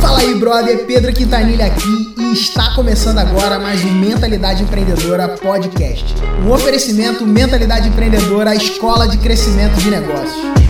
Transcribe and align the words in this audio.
Fala 0.00 0.18
aí, 0.18 0.34
brother, 0.34 0.84
Pedro 0.84 1.12
Quintanilha 1.12 1.66
aqui 1.66 2.14
e 2.18 2.32
está 2.32 2.74
começando 2.74 3.18
agora 3.18 3.58
mais 3.58 3.82
um 3.82 3.92
Mentalidade 3.92 4.62
Empreendedora 4.62 5.28
Podcast. 5.28 6.14
Um 6.44 6.52
oferecimento 6.52 7.26
Mentalidade 7.26 7.88
Empreendedora, 7.88 8.50
a 8.50 8.54
escola 8.54 9.08
de 9.08 9.16
crescimento 9.16 9.76
de 9.80 9.90
negócios. 9.90 10.67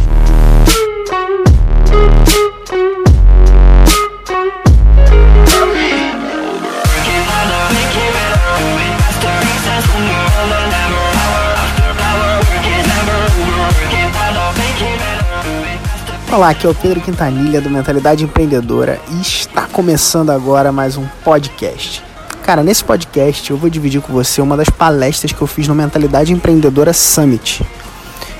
Olá, 16.30 16.50
aqui 16.50 16.66
é 16.66 16.68
o 16.68 16.74
Pedro 16.74 17.00
Quintanilha 17.00 17.58
do 17.58 17.70
Mentalidade 17.70 18.22
Empreendedora 18.22 19.00
e 19.10 19.22
está 19.22 19.66
começando 19.66 20.28
agora 20.28 20.70
mais 20.70 20.98
um 20.98 21.06
podcast. 21.24 22.04
Cara, 22.42 22.62
nesse 22.62 22.84
podcast 22.84 23.50
eu 23.50 23.56
vou 23.56 23.70
dividir 23.70 24.02
com 24.02 24.12
você 24.12 24.42
uma 24.42 24.54
das 24.54 24.68
palestras 24.68 25.32
que 25.32 25.40
eu 25.40 25.46
fiz 25.46 25.66
no 25.66 25.74
Mentalidade 25.74 26.30
Empreendedora 26.30 26.92
Summit. 26.92 27.64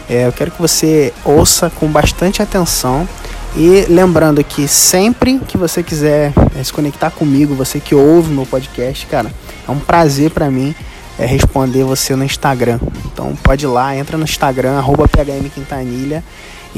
É, 0.06 0.26
eu 0.26 0.32
quero 0.32 0.50
que 0.50 0.60
você 0.60 1.14
ouça 1.24 1.70
com 1.70 1.88
bastante 1.88 2.42
atenção 2.42 3.08
e 3.56 3.86
lembrando 3.88 4.44
que 4.44 4.68
sempre 4.68 5.38
que 5.38 5.56
você 5.56 5.82
quiser 5.82 6.34
é, 6.54 6.62
se 6.62 6.70
conectar 6.70 7.10
comigo, 7.10 7.54
você 7.54 7.80
que 7.80 7.94
ouve 7.94 8.30
meu 8.30 8.44
podcast, 8.44 9.06
cara, 9.06 9.32
é 9.66 9.70
um 9.70 9.78
prazer 9.78 10.30
para 10.30 10.50
mim 10.50 10.74
é, 11.18 11.24
responder 11.24 11.84
você 11.84 12.14
no 12.14 12.22
Instagram. 12.22 12.78
Então 13.06 13.34
pode 13.42 13.64
ir 13.64 13.68
lá, 13.68 13.96
entra 13.96 14.18
no 14.18 14.24
Instagram, 14.24 14.76
arroba 14.76 15.08
PHMQuintanilha 15.08 16.22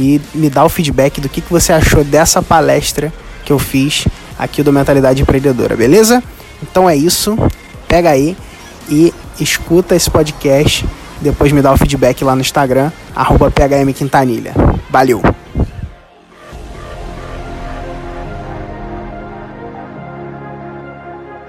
e 0.00 0.18
me 0.34 0.48
dá 0.48 0.64
o 0.64 0.68
feedback 0.70 1.20
do 1.20 1.28
que, 1.28 1.42
que 1.42 1.52
você 1.52 1.74
achou 1.74 2.02
dessa 2.02 2.40
palestra 2.40 3.12
que 3.44 3.52
eu 3.52 3.58
fiz 3.58 4.08
aqui 4.38 4.62
do 4.62 4.72
Mentalidade 4.72 5.20
Empreendedora, 5.20 5.76
beleza? 5.76 6.22
Então 6.62 6.88
é 6.88 6.96
isso, 6.96 7.36
pega 7.86 8.08
aí 8.08 8.34
e 8.88 9.12
escuta 9.38 9.94
esse 9.94 10.10
podcast, 10.10 10.86
depois 11.20 11.52
me 11.52 11.60
dá 11.60 11.70
o 11.70 11.76
feedback 11.76 12.24
lá 12.24 12.34
no 12.34 12.40
Instagram, 12.40 12.90
arroba 13.14 13.50
phmquintanilha. 13.50 14.54
Valeu! 14.88 15.20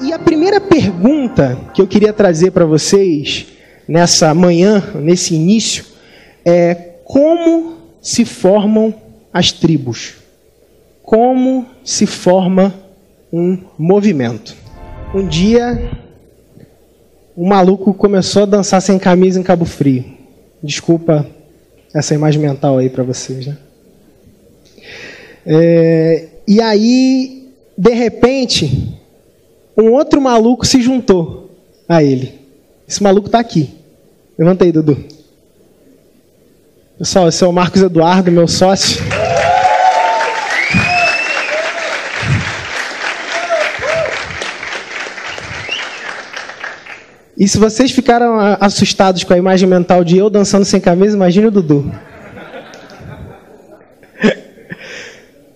E 0.01 0.11
a 0.11 0.19
primeira 0.19 0.59
pergunta 0.59 1.57
que 1.73 1.81
eu 1.81 1.87
queria 1.87 2.11
trazer 2.11 2.51
para 2.51 2.65
vocês 2.65 3.47
nessa 3.87 4.33
manhã, 4.33 4.83
nesse 4.95 5.35
início, 5.35 5.85
é 6.45 6.75
como 7.05 7.80
se 8.01 8.25
formam 8.25 8.93
as 9.33 9.51
tribos? 9.51 10.15
Como 11.03 11.65
se 11.83 12.05
forma 12.05 12.73
um 13.31 13.57
movimento? 13.77 14.55
Um 15.13 15.27
dia, 15.27 15.91
um 17.37 17.47
maluco 17.47 17.93
começou 17.93 18.43
a 18.43 18.45
dançar 18.45 18.81
sem 18.81 18.97
camisa 18.97 19.39
em 19.39 19.43
Cabo 19.43 19.65
Frio. 19.65 20.05
Desculpa 20.63 21.27
essa 21.93 22.15
imagem 22.15 22.41
mental 22.41 22.77
aí 22.77 22.89
para 22.89 23.03
vocês, 23.03 23.45
né? 23.45 23.57
É, 25.45 26.27
e 26.47 26.61
aí, 26.61 27.49
de 27.77 27.93
repente, 27.93 28.97
um 29.77 29.91
outro 29.91 30.21
maluco 30.21 30.65
se 30.65 30.81
juntou 30.81 31.49
a 31.87 32.03
ele. 32.03 32.39
Esse 32.87 33.01
maluco 33.01 33.27
está 33.27 33.39
aqui. 33.39 33.69
Levanta 34.37 34.63
aí, 34.63 34.71
Dudu. 34.71 35.20
Pessoal, 37.01 37.29
esse 37.29 37.43
é 37.43 37.47
o 37.47 37.51
Marcos 37.51 37.81
Eduardo, 37.81 38.31
meu 38.31 38.47
sócio. 38.47 39.01
E 47.35 47.47
se 47.47 47.57
vocês 47.57 47.89
ficaram 47.89 48.37
assustados 48.59 49.23
com 49.23 49.33
a 49.33 49.37
imagem 49.39 49.67
mental 49.67 50.03
de 50.03 50.15
eu 50.15 50.29
dançando 50.29 50.63
sem 50.63 50.79
camisa, 50.79 51.15
imagine 51.15 51.47
o 51.47 51.51
Dudu. 51.51 51.91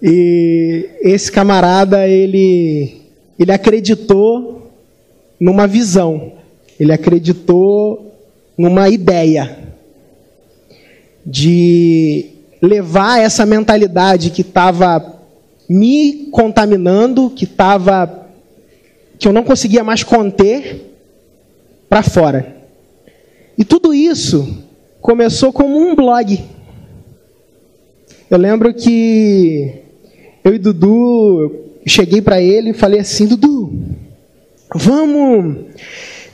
E 0.02 0.90
esse 1.02 1.32
camarada, 1.32 2.08
ele, 2.08 3.04
ele 3.38 3.52
acreditou 3.52 4.72
numa 5.40 5.68
visão, 5.68 6.34
ele 6.80 6.92
acreditou 6.92 8.20
numa 8.58 8.90
ideia 8.90 9.75
de 11.26 12.26
levar 12.62 13.20
essa 13.20 13.46
mentalidade 13.46 14.30
que 14.30 14.42
estava 14.42 15.20
me 15.68 16.28
contaminando, 16.32 17.30
que 17.30 17.46
estava 17.46 18.26
que 19.18 19.28
eu 19.28 19.34
não 19.34 19.44
conseguia 19.44 19.84
mais 19.84 20.04
conter 20.04 20.94
para 21.90 22.04
fora. 22.04 22.56
E 23.58 23.64
tudo 23.64 23.94
isso 23.94 24.64
começou 25.02 25.54
como 25.54 25.78
um 25.78 25.96
blog. 25.96 26.44
Eu 28.30 28.38
lembro 28.38 28.74
que 28.74 29.82
eu 30.44 30.54
e 30.54 30.60
Dudu 30.60 31.52
cheguei 31.88 32.22
para 32.22 32.42
ele 32.42 32.72
e 32.72 32.74
falei 32.74 33.00
assim, 33.00 33.26
Dudu, 33.26 33.72
vamos 34.74 35.58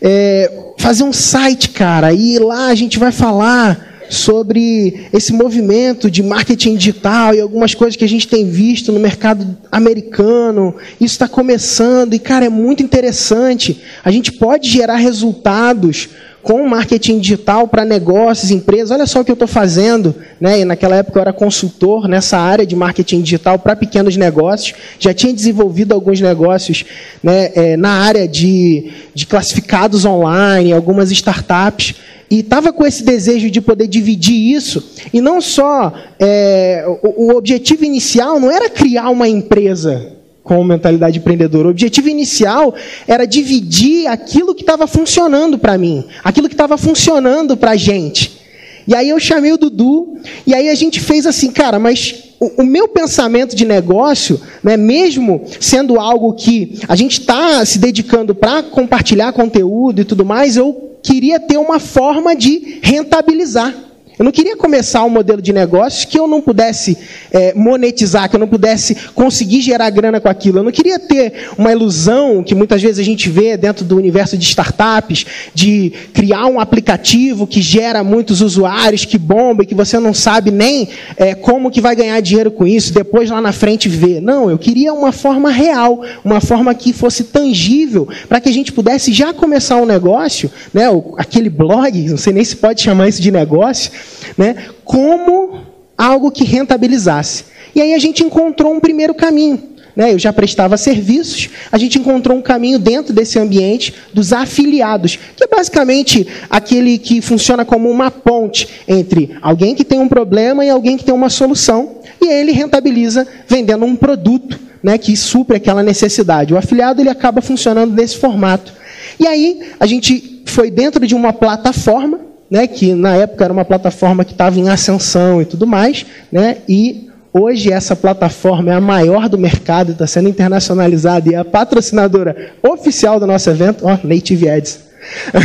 é, 0.01 0.73
fazer 0.79 1.03
um 1.03 1.13
site, 1.13 1.69
cara, 1.69 2.11
e 2.13 2.39
lá 2.39 2.67
a 2.67 2.75
gente 2.75 2.97
vai 2.97 3.11
falar 3.11 3.90
sobre 4.11 5.07
esse 5.13 5.31
movimento 5.31 6.11
de 6.11 6.21
marketing 6.21 6.75
digital 6.75 7.33
e 7.33 7.39
algumas 7.39 7.73
coisas 7.73 7.95
que 7.95 8.03
a 8.03 8.09
gente 8.09 8.27
tem 8.27 8.45
visto 8.45 8.91
no 8.91 8.99
mercado 8.99 9.57
americano. 9.71 10.75
Isso 10.99 11.13
está 11.13 11.29
começando 11.29 12.13
e, 12.13 12.19
cara, 12.19 12.45
é 12.45 12.49
muito 12.49 12.83
interessante. 12.83 13.81
A 14.03 14.11
gente 14.11 14.33
pode 14.33 14.69
gerar 14.69 14.97
resultados 14.97 16.09
com 16.43 16.67
marketing 16.67 17.19
digital 17.19 17.69
para 17.69 17.85
negócios, 17.85 18.51
empresas. 18.51 18.91
Olha 18.91 19.05
só 19.05 19.21
o 19.21 19.23
que 19.23 19.31
eu 19.31 19.35
estou 19.35 19.47
fazendo. 19.47 20.13
Né? 20.41 20.59
E 20.59 20.65
naquela 20.65 20.97
época 20.97 21.17
eu 21.17 21.21
era 21.21 21.31
consultor 21.31 22.05
nessa 22.05 22.37
área 22.37 22.65
de 22.65 22.75
marketing 22.75 23.21
digital 23.21 23.59
para 23.59 23.77
pequenos 23.77 24.17
negócios. 24.17 24.73
Já 24.99 25.13
tinha 25.13 25.33
desenvolvido 25.33 25.93
alguns 25.93 26.19
negócios 26.19 26.83
né, 27.23 27.51
é, 27.55 27.77
na 27.77 27.91
área 27.91 28.27
de, 28.27 28.91
de 29.13 29.25
classificados 29.25 30.03
online, 30.03 30.73
algumas 30.73 31.11
startups. 31.11 31.95
E 32.31 32.39
estava 32.39 32.71
com 32.71 32.85
esse 32.85 33.03
desejo 33.03 33.51
de 33.51 33.59
poder 33.59 33.87
dividir 33.87 34.55
isso. 34.55 34.81
E 35.11 35.19
não 35.19 35.41
só. 35.41 35.93
É, 36.17 36.85
o, 37.03 37.25
o 37.25 37.35
objetivo 37.35 37.83
inicial 37.83 38.39
não 38.39 38.49
era 38.49 38.69
criar 38.69 39.09
uma 39.09 39.27
empresa 39.27 40.13
com 40.41 40.63
mentalidade 40.63 41.19
empreendedora. 41.19 41.67
O 41.67 41.71
objetivo 41.71 42.07
inicial 42.07 42.73
era 43.05 43.25
dividir 43.25 44.07
aquilo 44.07 44.55
que 44.55 44.61
estava 44.61 44.87
funcionando 44.87 45.59
para 45.59 45.77
mim, 45.77 46.05
aquilo 46.23 46.47
que 46.47 46.53
estava 46.53 46.77
funcionando 46.77 47.57
para 47.57 47.71
a 47.71 47.75
gente. 47.75 48.39
E 48.87 48.95
aí 48.95 49.09
eu 49.09 49.19
chamei 49.19 49.51
o 49.51 49.57
Dudu, 49.57 50.17
e 50.47 50.55
aí 50.55 50.69
a 50.69 50.75
gente 50.75 50.99
fez 50.99 51.27
assim, 51.27 51.51
cara, 51.51 51.77
mas 51.77 52.31
o, 52.39 52.63
o 52.63 52.65
meu 52.65 52.87
pensamento 52.87 53.55
de 53.55 53.65
negócio, 53.65 54.41
né, 54.63 54.75
mesmo 54.75 55.43
sendo 55.59 55.99
algo 55.99 56.33
que 56.33 56.79
a 56.87 56.95
gente 56.95 57.19
está 57.19 57.63
se 57.65 57.77
dedicando 57.77 58.33
para 58.33 58.63
compartilhar 58.63 59.33
conteúdo 59.33 60.01
e 60.01 60.05
tudo 60.05 60.25
mais, 60.25 60.57
eu 60.57 60.90
queria 61.03 61.39
ter 61.39 61.57
uma 61.57 61.79
forma 61.79 62.35
de 62.35 62.79
rentabilizar. 62.81 63.90
Eu 64.21 64.25
não 64.25 64.31
queria 64.31 64.55
começar 64.55 65.03
um 65.03 65.09
modelo 65.09 65.41
de 65.41 65.51
negócios 65.51 66.05
que 66.05 66.19
eu 66.19 66.27
não 66.27 66.43
pudesse 66.43 66.95
é, 67.31 67.55
monetizar, 67.55 68.29
que 68.29 68.35
eu 68.35 68.39
não 68.39 68.47
pudesse 68.47 68.93
conseguir 69.15 69.61
gerar 69.61 69.89
grana 69.89 70.21
com 70.21 70.29
aquilo. 70.29 70.59
Eu 70.59 70.63
não 70.63 70.71
queria 70.71 70.99
ter 70.99 71.49
uma 71.57 71.71
ilusão 71.71 72.43
que 72.43 72.53
muitas 72.53 72.83
vezes 72.83 72.99
a 72.99 73.03
gente 73.03 73.27
vê 73.31 73.57
dentro 73.57 73.83
do 73.83 73.97
universo 73.97 74.37
de 74.37 74.45
startups, 74.45 75.25
de 75.55 75.91
criar 76.13 76.45
um 76.45 76.59
aplicativo 76.59 77.47
que 77.47 77.63
gera 77.63 78.03
muitos 78.03 78.41
usuários, 78.41 79.05
que 79.05 79.17
bomba 79.17 79.63
e 79.63 79.65
que 79.65 79.73
você 79.73 79.97
não 79.97 80.13
sabe 80.13 80.51
nem 80.51 80.87
é, 81.17 81.33
como 81.33 81.71
que 81.71 81.81
vai 81.81 81.95
ganhar 81.95 82.19
dinheiro 82.19 82.51
com 82.51 82.67
isso, 82.67 82.93
depois 82.93 83.27
lá 83.27 83.41
na 83.41 83.51
frente 83.51 83.89
ver. 83.89 84.21
Não, 84.21 84.51
eu 84.51 84.57
queria 84.59 84.93
uma 84.93 85.11
forma 85.11 85.49
real, 85.49 85.99
uma 86.23 86.39
forma 86.39 86.75
que 86.75 86.93
fosse 86.93 87.23
tangível, 87.23 88.07
para 88.29 88.39
que 88.39 88.49
a 88.49 88.53
gente 88.53 88.71
pudesse 88.71 89.11
já 89.11 89.33
começar 89.33 89.77
um 89.77 89.85
negócio, 89.87 90.51
né, 90.71 90.83
aquele 91.17 91.49
blog, 91.49 92.07
não 92.07 92.17
sei 92.17 92.33
nem 92.33 92.45
se 92.45 92.55
pode 92.55 92.83
chamar 92.83 93.09
isso 93.09 93.19
de 93.19 93.31
negócio, 93.31 93.91
né, 94.37 94.65
como 94.83 95.61
algo 95.97 96.31
que 96.31 96.43
rentabilizasse. 96.43 97.45
E 97.75 97.81
aí 97.81 97.93
a 97.93 97.99
gente 97.99 98.23
encontrou 98.23 98.73
um 98.73 98.79
primeiro 98.79 99.13
caminho. 99.13 99.71
Né, 99.93 100.13
eu 100.13 100.19
já 100.19 100.31
prestava 100.31 100.77
serviços, 100.77 101.49
a 101.69 101.77
gente 101.77 101.99
encontrou 101.99 102.37
um 102.37 102.41
caminho 102.41 102.79
dentro 102.79 103.13
desse 103.13 103.37
ambiente 103.37 103.93
dos 104.13 104.31
afiliados, 104.31 105.19
que 105.35 105.43
é 105.43 105.47
basicamente 105.47 106.25
aquele 106.49 106.97
que 106.97 107.19
funciona 107.19 107.65
como 107.65 107.89
uma 107.89 108.09
ponte 108.09 108.69
entre 108.87 109.35
alguém 109.41 109.75
que 109.75 109.83
tem 109.83 109.99
um 109.99 110.07
problema 110.07 110.63
e 110.63 110.69
alguém 110.69 110.95
que 110.95 111.03
tem 111.03 111.13
uma 111.13 111.29
solução, 111.29 111.97
e 112.21 112.25
ele 112.25 112.53
rentabiliza 112.53 113.27
vendendo 113.49 113.83
um 113.83 113.97
produto 113.97 114.57
né, 114.81 114.97
que 114.97 115.15
supre 115.17 115.57
aquela 115.57 115.83
necessidade. 115.83 116.53
O 116.53 116.57
afiliado 116.57 117.01
ele 117.01 117.09
acaba 117.09 117.41
funcionando 117.41 117.93
desse 117.93 118.17
formato. 118.17 118.73
E 119.19 119.27
aí 119.27 119.59
a 119.77 119.85
gente 119.85 120.41
foi 120.45 120.71
dentro 120.71 121.05
de 121.05 121.15
uma 121.15 121.33
plataforma 121.33 122.30
né, 122.51 122.67
que 122.67 122.93
na 122.93 123.15
época 123.15 123.45
era 123.45 123.53
uma 123.53 123.63
plataforma 123.63 124.25
que 124.25 124.33
estava 124.33 124.59
em 124.59 124.67
ascensão 124.67 125.41
e 125.41 125.45
tudo 125.45 125.65
mais, 125.65 126.05
né, 126.29 126.57
e 126.67 127.09
hoje 127.33 127.71
essa 127.71 127.95
plataforma 127.95 128.73
é 128.73 128.75
a 128.75 128.81
maior 128.81 129.29
do 129.29 129.37
mercado, 129.37 129.93
está 129.93 130.05
sendo 130.05 130.27
internacionalizada 130.27 131.29
e 131.29 131.33
é 131.33 131.37
a 131.37 131.45
patrocinadora 131.45 132.51
oficial 132.61 133.21
do 133.21 133.25
nosso 133.25 133.49
evento, 133.49 133.85
ó, 133.87 133.97
Native 134.03 134.49
Ads, 134.49 134.81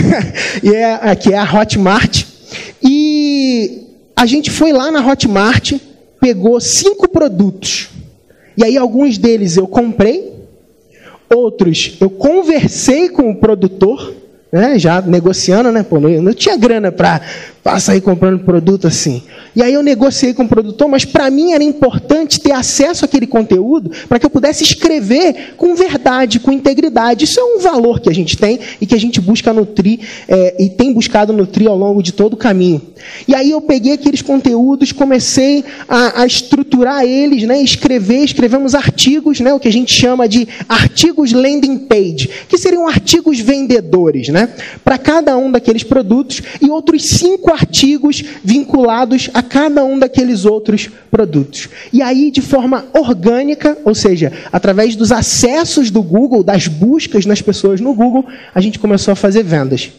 e 0.64 0.74
é, 0.74 0.94
aqui 0.94 1.32
é 1.32 1.38
a 1.38 1.44
Hotmart, 1.44 2.24
e 2.82 3.84
a 4.16 4.26
gente 4.26 4.50
foi 4.50 4.72
lá 4.72 4.90
na 4.90 5.06
Hotmart, 5.06 5.74
pegou 6.20 6.60
cinco 6.60 7.08
produtos, 7.08 7.88
e 8.56 8.64
aí 8.64 8.76
alguns 8.76 9.16
deles 9.16 9.56
eu 9.56 9.68
comprei, 9.68 10.34
outros 11.32 11.96
eu 12.00 12.10
conversei 12.10 13.08
com 13.08 13.30
o 13.30 13.36
produtor, 13.36 14.25
né, 14.52 14.78
já 14.78 15.00
negociando, 15.00 15.72
né, 15.72 15.82
pô, 15.82 15.98
não, 15.98 16.10
não 16.22 16.32
tinha 16.32 16.56
grana 16.56 16.92
para 16.92 17.20
sair 17.80 18.00
comprando 18.00 18.44
produto 18.44 18.86
assim. 18.86 19.22
E 19.54 19.62
aí 19.62 19.72
eu 19.72 19.82
negociei 19.82 20.34
com 20.34 20.44
o 20.44 20.48
produtor, 20.48 20.88
mas 20.88 21.04
para 21.04 21.30
mim 21.30 21.52
era 21.52 21.64
importante 21.64 22.38
ter 22.40 22.52
acesso 22.52 23.04
àquele 23.04 23.26
conteúdo 23.26 23.90
para 24.08 24.18
que 24.18 24.26
eu 24.26 24.30
pudesse 24.30 24.62
escrever 24.62 25.54
com 25.56 25.74
verdade, 25.74 26.38
com 26.38 26.52
integridade. 26.52 27.24
Isso 27.24 27.40
é 27.40 27.42
um 27.42 27.58
valor 27.58 28.00
que 28.00 28.10
a 28.10 28.14
gente 28.14 28.36
tem 28.36 28.60
e 28.80 28.86
que 28.86 28.94
a 28.94 29.00
gente 29.00 29.20
busca 29.20 29.52
nutrir 29.52 30.00
é, 30.28 30.62
e 30.62 30.68
tem 30.68 30.92
buscado 30.92 31.32
nutrir 31.32 31.68
ao 31.68 31.76
longo 31.76 32.02
de 32.02 32.12
todo 32.12 32.34
o 32.34 32.36
caminho. 32.36 32.82
E 33.26 33.34
aí 33.34 33.50
eu 33.50 33.60
peguei 33.60 33.92
aqueles 33.92 34.22
conteúdos, 34.22 34.92
comecei 34.92 35.64
a, 35.88 36.22
a 36.22 36.26
estruturar 36.26 37.04
eles, 37.04 37.44
né, 37.44 37.60
escrever, 37.60 38.24
escrevemos 38.24 38.74
artigos, 38.74 39.40
né, 39.40 39.52
o 39.52 39.60
que 39.60 39.68
a 39.68 39.72
gente 39.72 39.92
chama 39.92 40.28
de 40.28 40.46
artigos 40.68 41.32
landing 41.32 41.78
page, 41.78 42.28
que 42.48 42.58
seriam 42.58 42.88
artigos 42.88 43.40
vendedores, 43.40 44.28
né, 44.28 44.50
para 44.84 44.98
cada 44.98 45.36
um 45.36 45.50
daqueles 45.50 45.82
produtos 45.82 46.42
e 46.60 46.70
outros 46.70 47.04
cinco 47.04 47.52
artigos 47.56 48.22
vinculados 48.44 49.30
a 49.32 49.42
cada 49.42 49.84
um 49.84 49.98
daqueles 49.98 50.44
outros 50.44 50.90
produtos. 51.10 51.68
E 51.92 52.02
aí, 52.02 52.30
de 52.30 52.42
forma 52.42 52.84
orgânica, 52.92 53.76
ou 53.84 53.94
seja, 53.94 54.32
através 54.52 54.94
dos 54.94 55.10
acessos 55.10 55.90
do 55.90 56.02
Google, 56.02 56.42
das 56.42 56.68
buscas 56.68 57.24
nas 57.24 57.40
pessoas 57.40 57.80
no 57.80 57.94
Google, 57.94 58.26
a 58.54 58.60
gente 58.60 58.78
começou 58.78 59.12
a 59.12 59.16
fazer 59.16 59.42
vendas. 59.42 59.90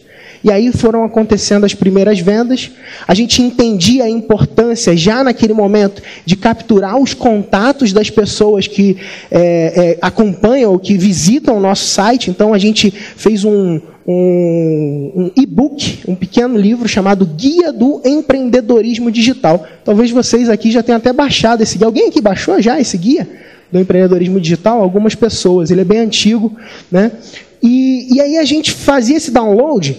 E 0.42 0.52
aí 0.52 0.70
foram 0.70 1.04
acontecendo 1.04 1.64
as 1.64 1.74
primeiras 1.74 2.20
vendas. 2.20 2.70
A 3.06 3.14
gente 3.14 3.42
entendia 3.42 4.04
a 4.04 4.08
importância, 4.08 4.96
já 4.96 5.24
naquele 5.24 5.52
momento, 5.52 6.00
de 6.24 6.36
capturar 6.36 6.96
os 6.96 7.12
contatos 7.12 7.92
das 7.92 8.08
pessoas 8.08 8.68
que 8.68 8.96
é, 9.30 9.40
é, 9.40 9.98
acompanham 10.00 10.72
ou 10.72 10.78
que 10.78 10.96
visitam 10.96 11.56
o 11.56 11.60
nosso 11.60 11.86
site. 11.86 12.30
Então 12.30 12.54
a 12.54 12.58
gente 12.58 12.90
fez 12.90 13.44
um, 13.44 13.80
um, 14.10 15.30
e-book, 15.36 16.00
um 16.08 16.14
pequeno 16.14 16.56
livro 16.56 16.88
chamado 16.88 17.26
Guia 17.26 17.70
do 17.70 18.00
Empreendedorismo 18.02 19.10
Digital. 19.10 19.66
Talvez 19.84 20.10
vocês 20.10 20.48
aqui 20.48 20.70
já 20.70 20.82
tenham 20.82 20.96
até 20.96 21.12
baixado 21.12 21.62
esse 21.62 21.76
guia. 21.76 21.86
Alguém 21.86 22.08
aqui 22.08 22.20
baixou 22.20 22.60
já 22.62 22.80
esse 22.80 22.96
guia 22.96 23.28
do 23.70 23.78
empreendedorismo 23.78 24.40
digital? 24.40 24.82
Algumas 24.82 25.14
pessoas. 25.14 25.70
Ele 25.70 25.82
é 25.82 25.84
bem 25.84 25.98
antigo, 25.98 26.56
né? 26.90 27.12
E, 27.62 28.14
e 28.14 28.20
aí 28.20 28.38
a 28.38 28.44
gente 28.44 28.72
fazia 28.72 29.16
esse 29.16 29.30
download 29.30 29.94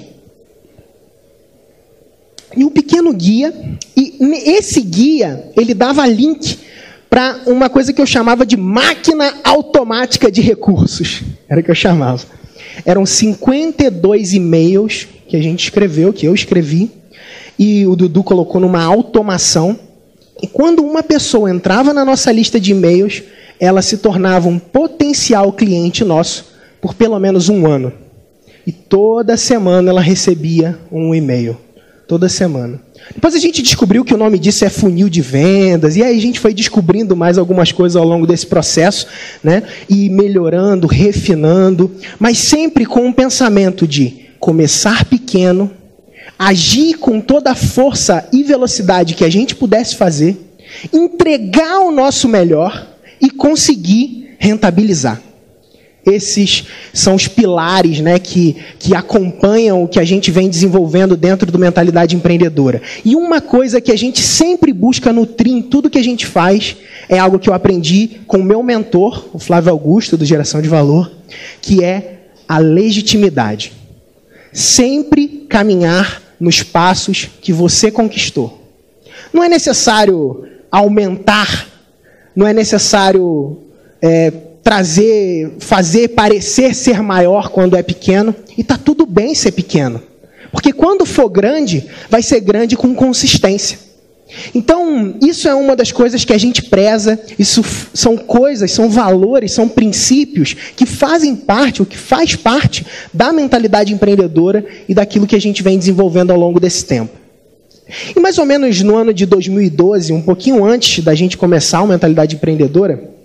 e 2.58 2.66
um 2.66 2.70
pequeno 2.70 3.14
guia. 3.14 3.54
E 3.96 4.18
esse 4.50 4.82
guia 4.82 5.52
ele 5.56 5.76
dava 5.76 6.08
link 6.08 6.58
para 7.12 7.42
uma 7.46 7.70
coisa 7.70 7.94
que 7.94 8.02
eu 8.02 8.08
chamava 8.08 8.44
de 8.44 8.58
máquina 8.58 9.36
automática 9.44 10.32
de 10.32 10.42
recursos. 10.42 11.22
Era 11.48 11.62
o 11.62 11.64
que 11.64 11.70
eu 11.70 11.76
chamava. 11.76 12.39
Eram 12.86 13.06
52 13.06 14.34
e-mails 14.34 15.08
que 15.28 15.36
a 15.38 15.42
gente 15.42 15.64
escreveu, 15.64 16.12
que 16.12 16.26
eu 16.26 16.34
escrevi, 16.34 16.92
e 17.58 17.86
o 17.86 17.96
Dudu 17.96 18.24
colocou 18.24 18.60
numa 18.60 18.84
automação. 18.84 19.78
E 20.42 20.48
quando 20.48 20.84
uma 20.84 21.04
pessoa 21.04 21.52
entrava 21.52 21.94
na 21.94 22.06
nossa 22.06 22.32
lista 22.32 22.60
de 22.60 22.72
e-mails, 22.72 23.22
ela 23.60 23.82
se 23.82 23.98
tornava 23.98 24.48
um 24.48 24.58
potencial 24.58 25.52
cliente 25.52 26.04
nosso 26.04 26.46
por 26.82 26.94
pelo 26.94 27.20
menos 27.20 27.50
um 27.50 27.68
ano. 27.68 27.92
E 28.66 28.72
toda 28.72 29.36
semana 29.36 29.90
ela 29.90 30.02
recebia 30.02 30.80
um 30.92 31.14
e-mail. 31.14 31.58
Toda 32.08 32.30
semana. 32.30 32.82
Depois 33.14 33.34
a 33.36 33.40
gente 33.40 33.62
descobriu 33.62 34.06
que 34.06 34.14
o 34.14 34.18
nome 34.18 34.38
disso 34.38 34.64
é 34.64 34.70
funil 34.70 35.10
de 35.10 35.22
vendas, 35.22 35.96
e 35.96 36.04
aí 36.04 36.18
a 36.18 36.22
gente 36.22 36.40
foi 36.40 36.54
descobrindo 36.54 37.16
mais 37.16 37.38
algumas 37.38 37.72
coisas 37.72 37.96
ao 37.96 38.08
longo 38.08 38.28
desse 38.28 38.46
processo, 38.46 39.08
né? 39.44 39.64
E 39.90 40.10
melhorando, 40.10 40.88
refinando, 40.88 41.92
mas 42.20 42.38
sempre 42.38 42.86
com 42.86 43.06
um 43.06 43.14
pensamento 43.14 43.88
de 43.88 44.28
começar 44.40 45.06
pequeno, 45.06 45.72
agir 46.38 46.96
com 46.96 47.20
toda 47.20 47.52
a 47.52 47.56
força 47.56 48.28
e 48.32 48.44
velocidade 48.44 49.16
que 49.16 49.26
a 49.26 49.30
gente 49.30 49.56
pudesse 49.56 49.96
fazer, 49.96 50.38
entregar 50.94 51.80
o 51.80 51.92
nosso 51.92 52.28
melhor 52.28 52.88
e 53.20 53.30
conseguir 53.30 54.36
rentabilizar. 54.38 55.22
Esses 56.06 56.66
são 56.94 57.16
os 57.16 57.28
pilares 57.28 58.00
né, 58.00 58.18
que, 58.18 58.56
que 58.80 58.96
acompanham 58.96 59.84
o 59.84 59.88
que 59.88 60.00
a 60.00 60.06
gente 60.06 60.32
vem 60.32 60.50
desenvolvendo 60.50 61.18
dentro 61.18 61.52
do 61.52 61.60
Mentalidade 61.60 62.16
Empreendedora. 62.16 62.82
E 63.04 63.16
uma 63.16 63.42
coisa 63.42 63.82
que 63.82 63.92
a 63.92 63.98
gente 63.98 64.22
sempre 64.22 64.72
busca 64.72 65.12
nutrir 65.12 65.54
em 65.54 65.62
tudo 65.62 65.90
que 65.90 65.98
a 65.98 66.04
gente 66.04 66.26
faz 66.26 66.78
é 67.08 67.20
algo 67.20 67.38
que 67.38 67.50
eu 67.50 67.54
aprendi 67.54 68.22
com 68.26 68.38
o 68.38 68.44
meu 68.44 68.64
mentor, 68.64 69.30
o 69.34 69.40
Flávio 69.40 69.72
Augusto, 69.72 70.16
do 70.16 70.26
Geração 70.26 70.62
de 70.62 70.70
Valor, 70.70 71.12
que 71.62 71.84
é 71.84 72.20
a 72.48 72.58
legitimidade. 72.58 73.74
Sempre 74.54 75.46
caminhar 75.50 76.24
nos 76.40 76.64
passos 76.64 77.30
que 77.42 77.52
você 77.52 77.92
conquistou. 77.92 78.64
Não 79.34 79.44
é 79.44 79.50
necessário 79.50 80.48
aumentar, 80.72 81.68
não 82.36 82.48
é 82.48 82.54
necessário. 82.54 83.60
É, 84.02 84.32
trazer, 84.64 85.54
fazer 85.60 86.10
parecer 86.10 86.76
ser 86.76 87.02
maior 87.02 87.50
quando 87.50 87.76
é 87.76 87.84
pequeno, 87.84 88.36
e 88.58 88.62
está 88.62 88.78
tudo 88.78 89.06
bem 89.06 89.34
ser 89.34 89.52
pequeno. 89.52 90.02
Porque 90.52 90.74
quando 90.74 91.06
for 91.06 91.30
grande, 91.30 91.86
vai 92.10 92.22
ser 92.22 92.40
grande 92.40 92.76
com 92.76 92.94
consistência. 92.96 93.90
Então, 94.54 95.16
isso 95.22 95.48
é 95.48 95.56
uma 95.56 95.76
das 95.76 95.92
coisas 95.92 96.24
que 96.24 96.34
a 96.34 96.38
gente 96.38 96.64
preza, 96.64 97.20
isso 97.38 97.64
são 97.94 98.16
coisas, 98.16 98.72
são 98.72 98.90
valores, 98.90 99.52
são 99.52 99.68
princípios 99.68 100.56
que 100.76 100.86
fazem 100.86 101.36
parte, 101.36 101.82
o 101.82 101.86
que 101.86 101.98
faz 101.98 102.36
parte 102.36 102.86
da 103.12 103.34
mentalidade 103.34 103.94
empreendedora 103.94 104.64
e 104.88 104.94
daquilo 104.94 105.26
que 105.26 105.36
a 105.36 105.42
gente 105.42 105.64
vem 105.64 105.80
desenvolvendo 105.80 106.32
ao 106.32 106.40
longo 106.40 106.60
desse 106.60 106.86
tempo. 106.86 107.18
E 108.16 108.20
mais 108.20 108.38
ou 108.38 108.46
menos 108.46 108.82
no 108.82 108.96
ano 108.96 109.12
de 109.12 109.26
2012, 109.26 110.14
um 110.14 110.22
pouquinho 110.22 110.64
antes 110.64 111.04
da 111.04 111.16
gente 111.16 111.36
começar 111.36 111.80
a 111.80 111.88
mentalidade 111.88 112.36
empreendedora, 112.36 113.19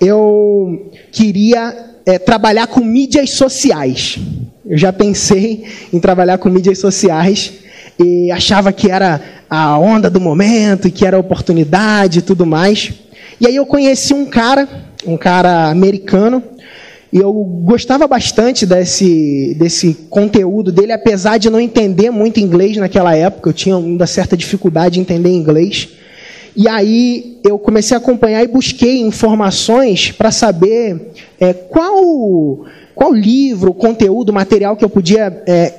eu 0.00 0.90
queria 1.10 1.94
é, 2.06 2.18
trabalhar 2.18 2.66
com 2.66 2.80
mídias 2.80 3.30
sociais. 3.30 4.18
Eu 4.66 4.78
já 4.78 4.92
pensei 4.92 5.64
em 5.92 6.00
trabalhar 6.00 6.38
com 6.38 6.48
mídias 6.48 6.78
sociais 6.78 7.52
e 7.98 8.30
achava 8.30 8.72
que 8.72 8.90
era 8.90 9.20
a 9.48 9.78
onda 9.78 10.10
do 10.10 10.20
momento, 10.20 10.90
que 10.90 11.06
era 11.06 11.16
a 11.16 11.20
oportunidade 11.20 12.18
e 12.18 12.22
tudo 12.22 12.44
mais. 12.46 12.92
E 13.40 13.46
aí 13.46 13.56
eu 13.56 13.66
conheci 13.66 14.14
um 14.14 14.26
cara, 14.26 14.68
um 15.06 15.16
cara 15.16 15.68
americano, 15.68 16.42
e 17.12 17.18
eu 17.18 17.32
gostava 17.32 18.08
bastante 18.08 18.66
desse, 18.66 19.54
desse 19.56 19.94
conteúdo 20.10 20.72
dele, 20.72 20.90
apesar 20.90 21.38
de 21.38 21.48
não 21.48 21.60
entender 21.60 22.10
muito 22.10 22.40
inglês 22.40 22.76
naquela 22.76 23.14
época, 23.16 23.50
eu 23.50 23.52
tinha 23.52 23.76
uma 23.76 24.06
certa 24.06 24.36
dificuldade 24.36 24.98
em 24.98 25.02
entender 25.02 25.30
inglês. 25.30 25.90
E 26.56 26.68
aí 26.68 27.40
eu 27.42 27.58
comecei 27.58 27.96
a 27.96 27.98
acompanhar 27.98 28.42
e 28.44 28.48
busquei 28.48 29.00
informações 29.00 30.12
para 30.12 30.30
saber 30.30 31.10
é, 31.40 31.52
qual, 31.52 32.64
qual 32.94 33.12
livro, 33.12 33.74
conteúdo, 33.74 34.32
material 34.32 34.76
que 34.76 34.84
eu 34.84 34.88
podia 34.88 35.42
é, 35.46 35.74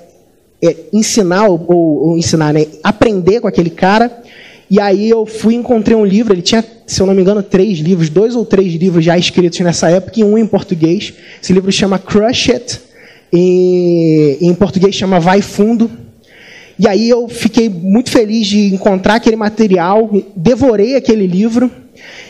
é, 0.62 0.76
ensinar, 0.92 1.48
ou, 1.48 1.66
ou, 1.70 2.18
ensinar, 2.18 2.54
né? 2.54 2.66
aprender 2.84 3.40
com 3.40 3.48
aquele 3.48 3.70
cara. 3.70 4.22
E 4.70 4.80
aí 4.80 5.10
eu 5.10 5.26
fui 5.26 5.56
encontrei 5.56 5.96
um 5.96 6.06
livro, 6.06 6.34
ele 6.34 6.42
tinha, 6.42 6.64
se 6.86 7.00
eu 7.00 7.06
não 7.06 7.14
me 7.14 7.22
engano, 7.22 7.42
três 7.42 7.80
livros, 7.80 8.10
dois 8.10 8.36
ou 8.36 8.46
três 8.46 8.74
livros 8.74 9.06
já 9.06 9.18
escritos 9.18 9.60
nessa 9.60 9.90
época, 9.90 10.20
e 10.20 10.24
um 10.24 10.38
em 10.38 10.46
português. 10.46 11.14
Esse 11.42 11.54
livro 11.54 11.72
chama 11.72 12.00
Crush 12.00 12.52
It, 12.52 12.82
e 13.32 14.38
em 14.42 14.54
português 14.54 14.96
chama 14.96 15.20
Vai 15.20 15.42
Fundo. 15.42 15.90
E 16.78 16.88
aí 16.88 17.10
eu 17.10 17.28
fiquei 17.28 17.70
muito 17.70 18.10
feliz 18.10 18.48
de 18.48 18.74
encontrar 18.74 19.16
aquele 19.16 19.36
material, 19.36 20.10
devorei 20.36 20.96
aquele 20.96 21.26
livro. 21.26 21.72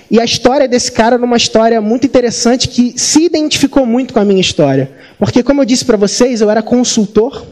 E 0.09 0.19
a 0.19 0.23
história 0.23 0.67
desse 0.67 0.91
cara 0.91 1.15
era 1.15 1.25
uma 1.25 1.37
história 1.37 1.81
muito 1.81 2.05
interessante 2.05 2.67
que 2.67 2.93
se 2.95 3.23
identificou 3.23 3.85
muito 3.85 4.13
com 4.13 4.19
a 4.19 4.25
minha 4.25 4.41
história. 4.41 4.91
Porque, 5.17 5.41
como 5.41 5.61
eu 5.61 5.65
disse 5.65 5.83
para 5.83 5.97
vocês, 5.97 6.41
eu 6.41 6.49
era 6.49 6.61
consultor 6.61 7.43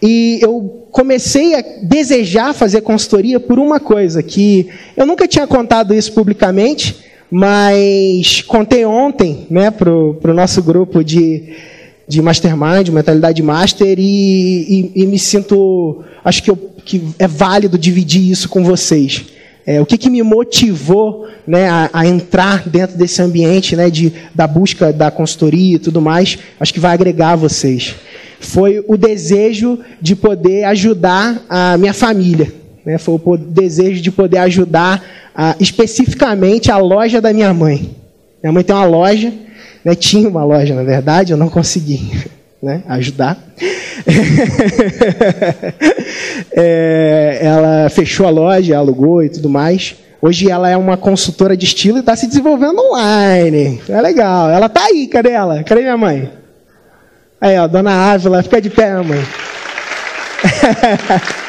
e 0.00 0.38
eu 0.40 0.86
comecei 0.90 1.54
a 1.54 1.64
desejar 1.82 2.52
fazer 2.54 2.82
consultoria 2.82 3.40
por 3.40 3.58
uma 3.58 3.80
coisa, 3.80 4.22
que 4.22 4.68
eu 4.96 5.04
nunca 5.04 5.26
tinha 5.26 5.46
contado 5.46 5.94
isso 5.94 6.12
publicamente, 6.12 6.96
mas 7.30 8.42
contei 8.42 8.84
ontem 8.84 9.46
né, 9.50 9.70
para 9.70 9.90
o 9.90 10.34
nosso 10.34 10.62
grupo 10.62 11.02
de 11.02 11.54
de 12.06 12.20
mastermind, 12.20 12.88
mentalidade 12.90 13.42
master, 13.42 13.98
e, 13.98 14.92
e, 14.94 15.02
e 15.02 15.06
me 15.06 15.18
sinto, 15.18 16.02
acho 16.24 16.42
que, 16.42 16.50
eu, 16.50 16.56
que, 16.84 17.02
é 17.18 17.26
válido 17.26 17.78
dividir 17.78 18.30
isso 18.30 18.48
com 18.48 18.62
vocês. 18.62 19.24
É, 19.66 19.80
o 19.80 19.86
que, 19.86 19.96
que, 19.96 20.10
me 20.10 20.22
motivou 20.22 21.26
né, 21.46 21.68
a, 21.68 21.88
a, 21.90 22.06
entrar 22.06 22.68
dentro 22.68 22.98
desse 22.98 23.22
ambiente 23.22 23.74
né, 23.74 23.88
de, 23.88 24.12
da 24.34 24.46
busca 24.46 24.92
da 24.92 25.10
consultoria 25.10 25.76
e 25.76 25.78
tudo 25.78 26.02
mais, 26.02 26.38
acho 26.60 26.74
que 26.74 26.80
vai 26.80 26.92
agregar 26.92 27.34
vocês. 27.34 27.94
Foi 28.38 28.84
o 28.86 28.96
desejo 28.98 29.78
de 30.02 30.14
poder 30.14 30.64
ajudar 30.64 31.42
a 31.48 31.78
minha 31.78 31.94
família. 31.94 32.52
Né, 32.84 32.98
foi 32.98 33.18
o 33.24 33.36
desejo 33.38 34.02
de 34.02 34.10
poder 34.10 34.38
ajudar 34.38 35.02
a, 35.34 35.56
especificamente 35.58 36.70
a 36.70 36.76
loja 36.76 37.18
da 37.18 37.32
minha 37.32 37.54
mãe. 37.54 37.96
Minha 38.42 38.52
mãe 38.52 38.62
tem 38.62 38.76
uma 38.76 38.84
loja 38.84 39.32
né? 39.84 39.94
Tinha 39.94 40.28
uma 40.28 40.44
loja, 40.44 40.74
na 40.74 40.82
verdade, 40.82 41.32
eu 41.32 41.36
não 41.36 41.48
consegui 41.48 42.10
né? 42.62 42.82
ajudar. 42.88 43.38
é, 46.56 47.38
ela 47.42 47.88
fechou 47.90 48.26
a 48.26 48.30
loja, 48.30 48.76
alugou 48.76 49.22
e 49.22 49.28
tudo 49.28 49.50
mais. 49.50 49.96
Hoje 50.20 50.50
ela 50.50 50.68
é 50.70 50.76
uma 50.76 50.96
consultora 50.96 51.56
de 51.56 51.66
estilo 51.66 51.98
e 51.98 52.00
está 52.00 52.16
se 52.16 52.26
desenvolvendo 52.26 52.80
online. 52.80 53.80
É 53.86 54.00
legal. 54.00 54.48
Ela 54.48 54.66
está 54.66 54.86
aí, 54.86 55.06
cadê 55.06 55.30
ela? 55.30 55.62
Cadê 55.62 55.82
minha 55.82 55.98
mãe? 55.98 56.32
Aí, 57.38 57.58
ó, 57.58 57.66
dona 57.66 58.12
Ávila, 58.12 58.42
fica 58.42 58.62
de 58.62 58.70
pé, 58.70 58.96
mãe. 59.02 59.20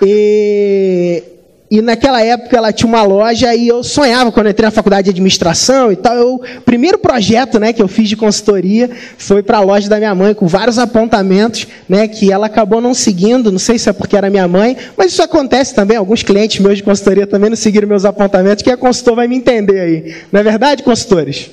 e 0.00 1.31
e 1.72 1.80
naquela 1.80 2.22
época 2.22 2.54
ela 2.54 2.70
tinha 2.70 2.86
uma 2.86 3.02
loja 3.02 3.54
e 3.54 3.66
eu 3.66 3.82
sonhava 3.82 4.30
quando 4.30 4.44
eu 4.44 4.50
entrei 4.50 4.66
na 4.66 4.70
faculdade 4.70 5.04
de 5.04 5.10
administração 5.10 5.90
e 5.90 5.96
tal. 5.96 6.14
Eu, 6.14 6.34
o 6.34 6.60
primeiro 6.60 6.98
projeto, 6.98 7.58
né, 7.58 7.72
que 7.72 7.80
eu 7.80 7.88
fiz 7.88 8.10
de 8.10 8.14
consultoria 8.14 8.90
foi 9.16 9.42
para 9.42 9.56
a 9.56 9.62
loja 9.62 9.88
da 9.88 9.96
minha 9.96 10.14
mãe 10.14 10.34
com 10.34 10.46
vários 10.46 10.78
apontamentos, 10.78 11.66
né, 11.88 12.06
que 12.06 12.30
ela 12.30 12.44
acabou 12.44 12.78
não 12.78 12.92
seguindo. 12.92 13.50
Não 13.50 13.58
sei 13.58 13.78
se 13.78 13.88
é 13.88 13.92
porque 13.94 14.14
era 14.14 14.28
minha 14.28 14.46
mãe, 14.46 14.76
mas 14.98 15.12
isso 15.12 15.22
acontece 15.22 15.74
também. 15.74 15.96
Alguns 15.96 16.22
clientes 16.22 16.60
meus 16.60 16.76
de 16.76 16.82
consultoria 16.82 17.26
também 17.26 17.48
não 17.48 17.56
seguiram 17.56 17.88
meus 17.88 18.04
apontamentos. 18.04 18.62
Quem 18.62 18.74
é 18.74 18.76
consultor 18.76 19.16
vai 19.16 19.26
me 19.26 19.36
entender 19.36 19.80
aí. 19.80 20.14
Não 20.30 20.40
é 20.40 20.42
verdade, 20.42 20.82
consultores? 20.82 21.52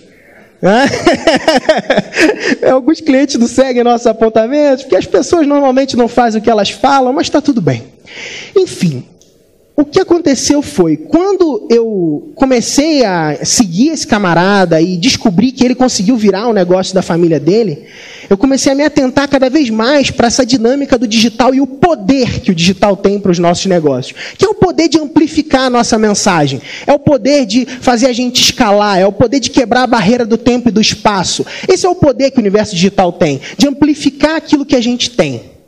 Alguns 2.69 2.99
clientes 2.99 3.37
não 3.37 3.47
seguem 3.47 3.85
nossos 3.85 4.05
apontamentos, 4.05 4.83
porque 4.83 4.97
as 4.97 5.05
pessoas 5.05 5.47
normalmente 5.47 5.95
não 5.95 6.09
fazem 6.09 6.41
o 6.41 6.43
que 6.43 6.49
elas 6.49 6.71
falam, 6.71 7.13
mas 7.13 7.27
está 7.27 7.39
tudo 7.39 7.61
bem. 7.61 7.85
Enfim, 8.53 9.05
o 9.79 9.85
que 9.85 10.01
aconteceu 10.01 10.61
foi, 10.61 10.97
quando 10.97 11.65
eu 11.69 12.33
comecei 12.35 13.05
a 13.05 13.45
seguir 13.45 13.91
esse 13.91 14.05
camarada 14.05 14.81
e 14.81 14.97
descobri 14.97 15.53
que 15.53 15.63
ele 15.63 15.73
conseguiu 15.73 16.17
virar 16.17 16.47
o 16.47 16.49
um 16.49 16.53
negócio 16.53 16.93
da 16.93 17.01
família 17.01 17.39
dele, 17.39 17.85
eu 18.29 18.37
comecei 18.37 18.73
a 18.73 18.75
me 18.75 18.83
atentar 18.83 19.29
cada 19.29 19.49
vez 19.49 19.69
mais 19.69 20.11
para 20.11 20.27
essa 20.27 20.45
dinâmica 20.45 20.97
do 20.97 21.07
digital 21.07 21.55
e 21.55 21.61
o 21.61 21.65
poder 21.65 22.41
que 22.41 22.51
o 22.51 22.55
digital 22.55 22.97
tem 22.97 23.21
para 23.21 23.31
os 23.31 23.39
nossos 23.39 23.67
negócios. 23.67 24.19
Que 24.37 24.45
é 24.45 24.49
o 24.49 24.53
poder 24.53 24.89
de 24.89 24.99
amplificar 24.99 25.61
a 25.61 25.69
nossa 25.69 25.97
mensagem, 25.97 26.61
é 26.85 26.91
o 26.91 26.99
poder 26.99 27.45
de 27.45 27.65
fazer 27.65 28.07
a 28.07 28.13
gente 28.13 28.43
escalar, 28.43 28.99
é 28.99 29.07
o 29.07 29.13
poder 29.13 29.39
de 29.39 29.49
quebrar 29.49 29.83
a 29.83 29.87
barreira 29.87 30.25
do 30.25 30.37
tempo 30.37 30.67
e 30.67 30.73
do 30.73 30.81
espaço. 30.81 31.45
Esse 31.69 31.85
é 31.85 31.89
o 31.89 31.95
poder 31.95 32.31
que 32.31 32.37
o 32.37 32.41
universo 32.41 32.75
digital 32.75 33.13
tem, 33.13 33.39
de 33.57 33.65
amplificar 33.65 34.35
aquilo 34.35 34.65
que 34.65 34.75
a 34.75 34.81
gente 34.81 35.11
tem. 35.11 35.58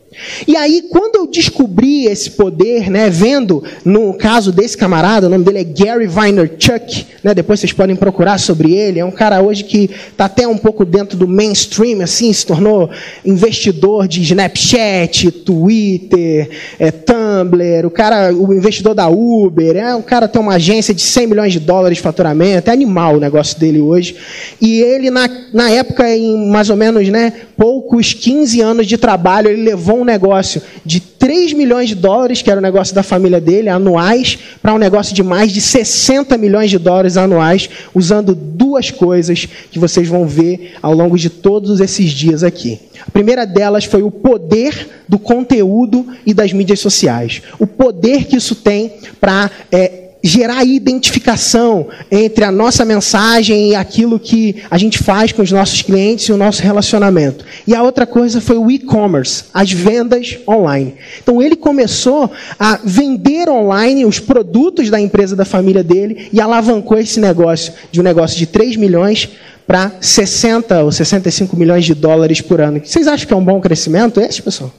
E 0.48 0.56
aí, 0.56 0.84
quando 0.90 1.16
eu 1.16 1.28
descobri 1.28 2.06
esse 2.06 2.32
poder, 2.32 2.90
né, 2.90 3.10
vendo 3.10 3.64
no 3.84 4.14
caso 4.14 4.52
desse 4.52 4.78
camarada, 4.78 5.28
o 5.28 5.30
nome 5.30 5.44
dele 5.44 5.60
é 5.60 5.64
Gary 5.64 6.08
Vaynerchuk, 6.08 7.06
né, 7.24 7.34
depois 7.34 7.60
vocês 7.60 7.74
podem 7.74 7.96
procurar 7.96 8.40
sobre 8.40 8.74
ele, 8.74 9.00
é 9.00 9.06
um 9.06 9.12
cara 9.12 9.42
hoje 9.42 9.64
que 9.64 9.90
está 10.10 10.26
até 10.26 10.48
um 10.48 10.58
pouco 10.58 10.86
dentro 10.86 11.18
do 11.18 11.28
mainstream, 11.28 12.02
assim, 12.02 12.32
se 12.34 12.46
tornou 12.46 12.90
investidor 13.26 14.08
de 14.08 14.22
Snapchat, 14.22 15.32
Twitter, 15.32 16.50
é, 16.80 16.92
Tumblr, 16.92 17.86
o 17.86 17.92
cara, 17.92 18.34
o 18.34 18.54
investidor 18.54 18.94
da 18.94 19.08
Uber, 19.08 19.76
é 19.76 19.96
um 19.96 20.02
cara 20.02 20.28
tem 20.28 20.42
uma 20.42 20.56
agência 20.56 20.94
de 20.94 21.02
100 21.02 21.28
milhões 21.28 21.54
de 21.54 21.60
dólares 21.60 21.98
de 21.98 22.04
faturamento, 22.04 22.70
é 22.70 22.74
animal 22.74 23.16
o 23.16 23.20
negócio 23.20 23.60
dele 23.60 23.80
hoje. 23.80 24.16
E 24.60 24.82
ele, 24.82 25.10
na, 25.10 25.30
na 25.54 25.70
época, 25.70 26.10
em 26.10 26.50
mais 26.50 26.70
ou 26.70 26.76
menos, 26.76 27.08
né, 27.10 27.34
poucos 27.58 28.14
15 28.14 28.62
anos 28.62 28.88
de 28.88 28.98
trabalho, 28.98 29.50
ele 29.50 29.64
levou 29.64 30.00
um 30.00 30.06
negócio 30.12 30.62
de 30.86 31.00
3 31.00 31.54
milhões 31.54 31.90
de 31.90 31.96
dólares, 31.96 32.42
que 32.42 32.50
era 32.50 32.60
o 32.60 32.64
negócio 32.64 32.94
da 32.94 33.04
família 33.04 33.40
dele, 33.40 33.70
anuais, 33.70 34.38
para 34.62 34.74
um 34.74 34.78
negócio 34.78 35.16
de 35.16 35.24
mais 35.24 35.52
de 35.52 35.62
60 35.62 36.38
milhões 36.38 36.70
de 36.70 36.78
dólares 36.78 37.18
anuais, 37.18 37.70
usando 37.94 38.36
duas 38.36 38.92
coisas 38.92 39.48
que 39.72 39.80
vocês 39.80 40.08
vão 40.08 40.28
ver 40.28 40.74
ao 40.82 40.94
longo 40.94 41.18
de 41.18 41.30
todos 41.30 41.80
esses 41.80 42.12
dias 42.12 42.44
aqui. 42.44 42.80
A 43.08 43.12
primeira 43.12 43.46
delas 43.46 43.86
foi 43.86 44.04
o 44.04 44.12
poder 44.12 45.04
do 45.08 45.18
conteúdo 45.18 46.06
e 46.26 46.34
das 46.34 46.54
mídias 46.54 46.80
sociais. 46.80 47.42
O 47.58 47.66
poder 47.66 48.26
que 48.26 48.38
isso 48.38 48.56
tem 48.56 48.94
para 49.20 49.50
é, 49.72 50.01
gerar 50.24 50.64
identificação 50.64 51.88
entre 52.12 52.44
a 52.44 52.52
nossa 52.52 52.86
mensagem 52.86 53.70
e 53.70 53.76
aquilo 53.76 54.20
que 54.20 54.64
a 54.70 54.78
gente 54.78 55.00
faz 55.00 55.32
com 55.32 55.42
os 55.42 55.52
nossos 55.52 55.82
clientes 55.82 56.26
e 56.26 56.32
o 56.32 56.38
nosso 56.38 56.62
relacionamento. 56.62 57.44
E 57.66 57.76
a 57.76 57.82
outra 57.82 58.06
coisa 58.06 58.40
foi 58.40 58.58
o 58.58 58.70
e-commerce, 58.70 59.46
as 59.54 59.72
vendas 59.72 60.38
online. 60.48 60.96
Então 61.22 61.42
ele 61.42 61.56
começou 61.56 62.32
a 62.60 62.80
vender 62.84 63.50
online 63.50 64.06
os 64.06 64.20
produtos 64.20 64.90
da 64.90 65.00
empresa 65.00 65.36
da 65.36 65.46
família 65.46 65.84
dele 65.84 66.30
e 66.32 66.40
alavancou 66.40 66.98
esse 66.98 67.20
negócio 67.20 67.74
de 67.92 68.00
um 68.00 68.04
negócio 68.04 68.38
de 68.38 68.46
3 68.46 68.76
milhões 68.76 69.30
para 69.66 69.92
60 70.02 70.84
ou 70.84 70.92
65 70.92 71.56
milhões 71.56 71.86
de 71.86 71.94
dólares 71.94 72.42
por 72.42 72.60
ano. 72.60 72.82
Vocês 72.84 73.08
acham 73.08 73.28
que 73.28 73.34
é 73.34 73.38
um 73.38 73.44
bom 73.44 73.60
crescimento 73.62 74.20
esse, 74.20 74.42
pessoal? 74.42 74.72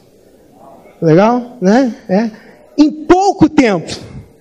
Legal, 1.01 1.57
né? 1.61 1.95
É. 2.09 2.31
Em 2.77 2.91
pouco 2.91 3.49
tempo, 3.49 3.93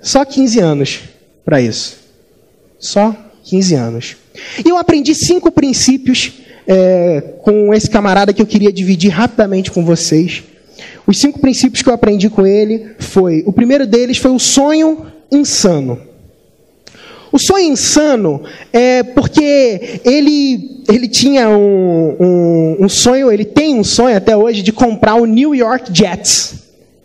só 0.01 0.25
15 0.25 0.59
anos 0.59 0.99
para 1.45 1.61
isso. 1.61 1.97
Só 2.79 3.15
15 3.43 3.75
anos. 3.75 4.17
E 4.65 4.69
eu 4.69 4.77
aprendi 4.77 5.13
cinco 5.13 5.51
princípios 5.51 6.33
é, 6.67 7.21
com 7.41 7.73
esse 7.73 7.89
camarada 7.89 8.33
que 8.33 8.41
eu 8.41 8.45
queria 8.45 8.71
dividir 8.71 9.11
rapidamente 9.11 9.71
com 9.71 9.83
vocês. 9.83 10.43
Os 11.05 11.19
cinco 11.19 11.39
princípios 11.39 11.81
que 11.81 11.89
eu 11.89 11.93
aprendi 11.93 12.29
com 12.29 12.45
ele 12.45 12.91
foi: 12.99 13.43
o 13.45 13.51
primeiro 13.51 13.85
deles 13.85 14.17
foi 14.17 14.31
o 14.31 14.39
sonho 14.39 15.05
insano. 15.31 15.99
O 17.31 17.39
sonho 17.39 17.71
insano 17.71 18.43
é 18.73 19.03
porque 19.03 20.01
ele, 20.03 20.83
ele 20.89 21.07
tinha 21.07 21.47
um, 21.49 22.15
um, 22.19 22.77
um 22.81 22.89
sonho, 22.89 23.31
ele 23.31 23.45
tem 23.45 23.79
um 23.79 23.85
sonho 23.85 24.17
até 24.17 24.35
hoje 24.35 24.61
de 24.61 24.73
comprar 24.73 25.15
o 25.15 25.25
New 25.25 25.55
York 25.55 25.91
Jets. 25.93 26.55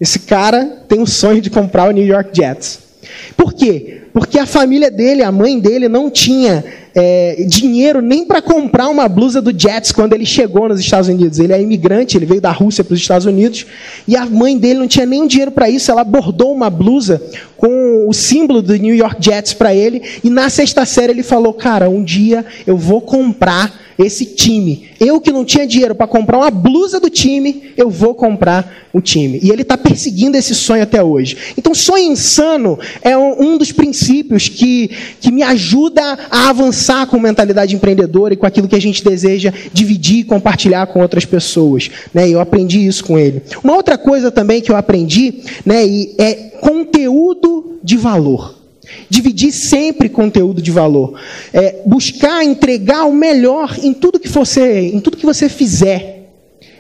Esse 0.01 0.19
cara 0.19 0.83
tem 0.89 1.01
o 1.01 1.07
sonho 1.07 1.41
de 1.41 1.49
comprar 1.49 1.89
o 1.89 1.93
New 1.93 2.05
York 2.05 2.31
Jets. 2.35 2.86
Por 3.37 3.53
quê? 3.53 4.03
Porque 4.13 4.39
a 4.39 4.47
família 4.47 4.91
dele, 4.91 5.23
a 5.23 5.31
mãe 5.31 5.59
dele, 5.59 5.89
não 5.89 6.11
tinha 6.11 6.65
é, 6.95 7.45
dinheiro 7.47 8.01
nem 8.01 8.25
para 8.25 8.41
comprar 8.41 8.89
uma 8.89 9.07
blusa 9.07 9.43
do 9.43 9.53
Jets 9.57 9.93
quando 9.93 10.15
ele 10.15 10.25
chegou 10.25 10.69
nos 10.69 10.81
Estados 10.81 11.09
Unidos. 11.09 11.39
Ele 11.39 11.53
é 11.53 11.61
imigrante, 11.61 12.17
ele 12.17 12.25
veio 12.25 12.41
da 12.41 12.51
Rússia 12.51 12.83
para 12.83 12.95
os 12.95 13.01
Estados 13.01 13.27
Unidos 13.27 13.67
e 14.09 14.17
a 14.17 14.25
mãe 14.25 14.57
dele 14.57 14.79
não 14.79 14.89
tinha 14.89 15.05
nem 15.05 15.27
dinheiro 15.27 15.51
para 15.51 15.69
isso. 15.69 15.91
Ela 15.91 16.05
bordou 16.05 16.55
uma 16.55 16.71
blusa 16.71 17.23
com 17.57 18.09
o 18.09 18.13
símbolo 18.15 18.63
do 18.63 18.75
New 18.77 18.95
York 18.95 19.17
Jets 19.23 19.53
para 19.53 19.75
ele 19.75 20.03
e 20.25 20.31
na 20.31 20.49
sexta 20.49 20.87
série 20.87 21.13
ele 21.13 21.23
falou: 21.23 21.53
Cara, 21.53 21.91
um 21.91 22.03
dia 22.03 22.45
eu 22.67 22.77
vou 22.77 23.03
comprar 23.03 23.86
esse 23.99 24.27
time. 24.27 24.89
Eu 25.01 25.21
que 25.21 25.33
não 25.33 25.45
tinha 25.45 25.67
dinheiro 25.67 25.95
para 25.95 26.07
comprar 26.07 26.39
uma 26.39 26.51
blusa 26.51 27.01
do 27.01 27.09
time, 27.09 27.73
eu 27.77 27.91
vou 27.91 28.15
comprar 28.15 28.89
o 28.93 29.01
time. 29.01 29.39
E 29.43 29.51
ele 29.51 29.63
está 29.63 29.77
perseguindo 29.77 30.37
esse 30.37 30.55
sonho 30.55 30.83
até 30.83 31.03
hoje. 31.03 31.37
Então, 31.57 31.75
sonho 31.75 32.13
insano 32.13 32.79
é 33.03 33.17
um 33.17 33.59
dos 33.59 33.73
princípios 33.73 34.49
que, 34.49 34.91
que 35.21 35.31
me 35.31 35.43
ajuda 35.43 36.03
a 36.31 36.49
avançar 36.49 37.07
com 37.07 37.19
mentalidade 37.19 37.75
empreendedora 37.75 38.35
e 38.35 38.37
com 38.37 38.47
aquilo 38.47 38.69
que 38.69 38.77
a 38.77 38.81
gente 38.81 39.05
deseja 39.05 39.53
dividir 39.73 40.19
e 40.19 40.25
compartilhar 40.25 40.87
com 40.87 41.01
outras 41.01 41.25
pessoas. 41.25 41.91
Né? 42.13 42.29
Eu 42.29 42.41
aprendi 42.41 42.87
isso 42.87 43.05
com 43.05 43.19
ele. 43.19 43.43
Uma 43.63 43.75
outra 43.75 43.99
coisa 43.99 44.31
também 44.31 44.61
que 44.61 44.71
eu 44.71 44.77
aprendi 44.77 45.43
né, 45.65 45.85
é 46.19 46.35
conteúdo 46.61 47.79
de 47.83 47.97
valor. 47.97 48.56
Dividir 49.09 49.53
sempre 49.53 50.09
conteúdo 50.09 50.63
de 50.63 50.71
valor. 50.71 51.19
É, 51.53 51.83
buscar 51.87 52.45
entregar 52.45 53.05
o 53.05 53.13
melhor 53.13 53.77
em 53.83 53.93
tudo 53.93 54.21
que 54.21 54.29
você, 54.29 54.81
em 54.89 55.01
tudo 55.01 55.17
que 55.17 55.27
você 55.27 55.49
fizer. 55.49 56.17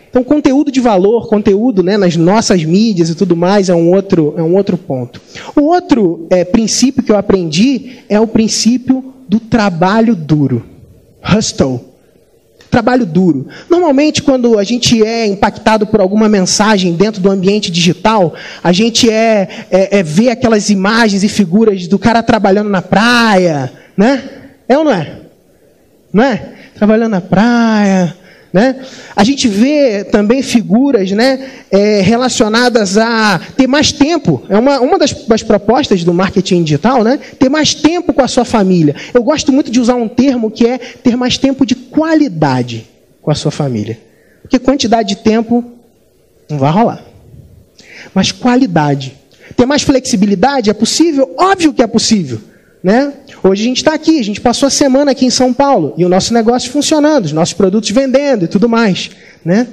Então, 0.08 0.24
conteúdo 0.24 0.70
de 0.70 0.80
valor, 0.80 1.28
conteúdo 1.28 1.82
né, 1.82 1.98
nas 1.98 2.16
nossas 2.16 2.64
mídias 2.64 3.10
e 3.10 3.14
tudo 3.14 3.36
mais 3.36 3.68
é 3.68 3.74
um 3.74 3.92
outro, 3.92 4.34
é 4.36 4.42
um 4.42 4.54
outro 4.54 4.78
ponto. 4.78 5.20
O 5.54 5.64
outro 5.64 6.26
é, 6.30 6.42
princípio 6.42 7.02
que 7.02 7.12
eu 7.12 7.18
aprendi 7.18 7.98
é 8.08 8.18
o 8.18 8.26
princípio 8.26 9.12
do 9.28 9.38
trabalho 9.38 10.16
duro. 10.16 10.64
Hustle 11.22 11.95
trabalho 12.70 13.06
duro. 13.06 13.46
Normalmente, 13.70 14.22
quando 14.22 14.58
a 14.58 14.64
gente 14.64 15.04
é 15.04 15.26
impactado 15.26 15.86
por 15.86 16.00
alguma 16.00 16.28
mensagem 16.28 16.94
dentro 16.94 17.20
do 17.20 17.30
ambiente 17.30 17.70
digital, 17.70 18.34
a 18.62 18.72
gente 18.72 19.10
é, 19.10 19.66
é, 19.70 19.98
é 19.98 20.02
vê 20.02 20.30
aquelas 20.30 20.70
imagens 20.70 21.22
e 21.24 21.28
figuras 21.28 21.86
do 21.86 21.98
cara 21.98 22.22
trabalhando 22.22 22.70
na 22.70 22.82
praia, 22.82 23.72
né? 23.96 24.22
É 24.68 24.76
ou 24.76 24.84
não 24.84 24.92
é? 24.92 25.26
não 26.16 26.24
é? 26.24 26.54
Trabalhando 26.74 27.10
na 27.10 27.20
praia, 27.20 28.16
né? 28.52 28.76
A 29.14 29.24
gente 29.24 29.48
vê 29.48 30.04
também 30.04 30.42
figuras 30.42 31.10
né, 31.10 31.48
é, 31.70 32.00
relacionadas 32.00 32.96
a 32.96 33.40
ter 33.56 33.66
mais 33.66 33.92
tempo. 33.92 34.42
É 34.48 34.58
uma, 34.58 34.80
uma 34.80 34.98
das, 34.98 35.12
das, 35.12 35.42
propostas 35.42 36.04
do 36.04 36.14
marketing 36.14 36.62
digital, 36.62 37.02
né? 37.04 37.18
Ter 37.38 37.48
mais 37.48 37.74
tempo 37.74 38.12
com 38.12 38.22
a 38.22 38.28
sua 38.28 38.44
família. 38.44 38.94
Eu 39.12 39.22
gosto 39.22 39.52
muito 39.52 39.70
de 39.70 39.80
usar 39.80 39.94
um 39.94 40.08
termo 40.08 40.50
que 40.50 40.66
é 40.66 40.78
ter 40.78 41.16
mais 41.16 41.36
tempo 41.36 41.66
de 41.66 41.74
qualidade 41.74 42.86
com 43.20 43.30
a 43.30 43.34
sua 43.34 43.50
família. 43.50 43.98
Porque 44.42 44.58
quantidade 44.58 45.08
de 45.08 45.16
tempo 45.16 45.64
não 46.48 46.58
vai 46.58 46.70
rolar. 46.70 47.04
Mas 48.14 48.32
qualidade. 48.32 49.16
Ter 49.56 49.66
mais 49.66 49.82
flexibilidade 49.82 50.70
é 50.70 50.74
possível? 50.74 51.34
Óbvio 51.36 51.72
que 51.72 51.82
é 51.82 51.86
possível. 51.86 52.40
Né? 52.86 53.14
Hoje 53.42 53.62
a 53.62 53.64
gente 53.64 53.78
está 53.78 53.94
aqui, 53.94 54.20
a 54.20 54.22
gente 54.22 54.40
passou 54.40 54.68
a 54.68 54.70
semana 54.70 55.10
aqui 55.10 55.26
em 55.26 55.30
São 55.30 55.52
Paulo 55.52 55.92
e 55.96 56.04
o 56.04 56.08
nosso 56.08 56.32
negócio 56.32 56.70
funcionando, 56.70 57.24
os 57.24 57.32
nossos 57.32 57.52
produtos 57.52 57.90
vendendo 57.90 58.44
e 58.44 58.46
tudo 58.46 58.68
mais. 58.68 59.10
Né? 59.44 59.66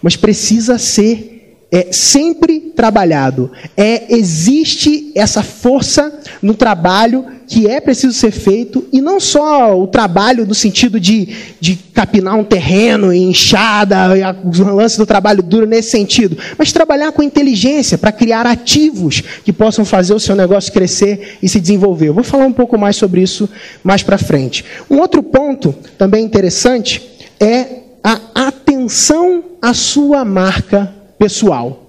Mas 0.00 0.16
precisa 0.16 0.78
ser 0.78 1.58
é 1.70 1.92
sempre 1.92 2.65
trabalhado. 2.76 3.50
É, 3.76 4.14
existe 4.14 5.10
essa 5.14 5.42
força 5.42 6.20
no 6.42 6.54
trabalho 6.54 7.24
que 7.46 7.68
é 7.68 7.80
preciso 7.80 8.12
ser 8.12 8.32
feito, 8.32 8.84
e 8.92 9.00
não 9.00 9.20
só 9.20 9.80
o 9.80 9.86
trabalho 9.86 10.44
no 10.44 10.54
sentido 10.54 10.98
de, 10.98 11.28
de 11.60 11.76
capinar 11.94 12.34
um 12.36 12.42
terreno, 12.42 13.12
enxada, 13.12 13.96
o 14.44 14.74
lance 14.74 14.98
do 14.98 15.06
trabalho 15.06 15.42
duro 15.42 15.64
nesse 15.64 15.90
sentido, 15.90 16.36
mas 16.58 16.72
trabalhar 16.72 17.12
com 17.12 17.22
inteligência 17.22 17.96
para 17.96 18.10
criar 18.10 18.46
ativos 18.46 19.22
que 19.44 19.52
possam 19.52 19.84
fazer 19.84 20.12
o 20.12 20.20
seu 20.20 20.34
negócio 20.34 20.72
crescer 20.72 21.38
e 21.40 21.48
se 21.48 21.60
desenvolver. 21.60 22.08
Eu 22.08 22.14
vou 22.14 22.24
falar 22.24 22.46
um 22.46 22.52
pouco 22.52 22.76
mais 22.76 22.96
sobre 22.96 23.22
isso 23.22 23.48
mais 23.82 24.02
para 24.02 24.18
frente. 24.18 24.64
Um 24.90 24.98
outro 24.98 25.22
ponto 25.22 25.72
também 25.96 26.24
interessante 26.24 27.00
é 27.38 27.84
a 28.02 28.46
atenção 28.48 29.44
à 29.62 29.72
sua 29.72 30.24
marca 30.24 30.92
pessoal. 31.18 31.85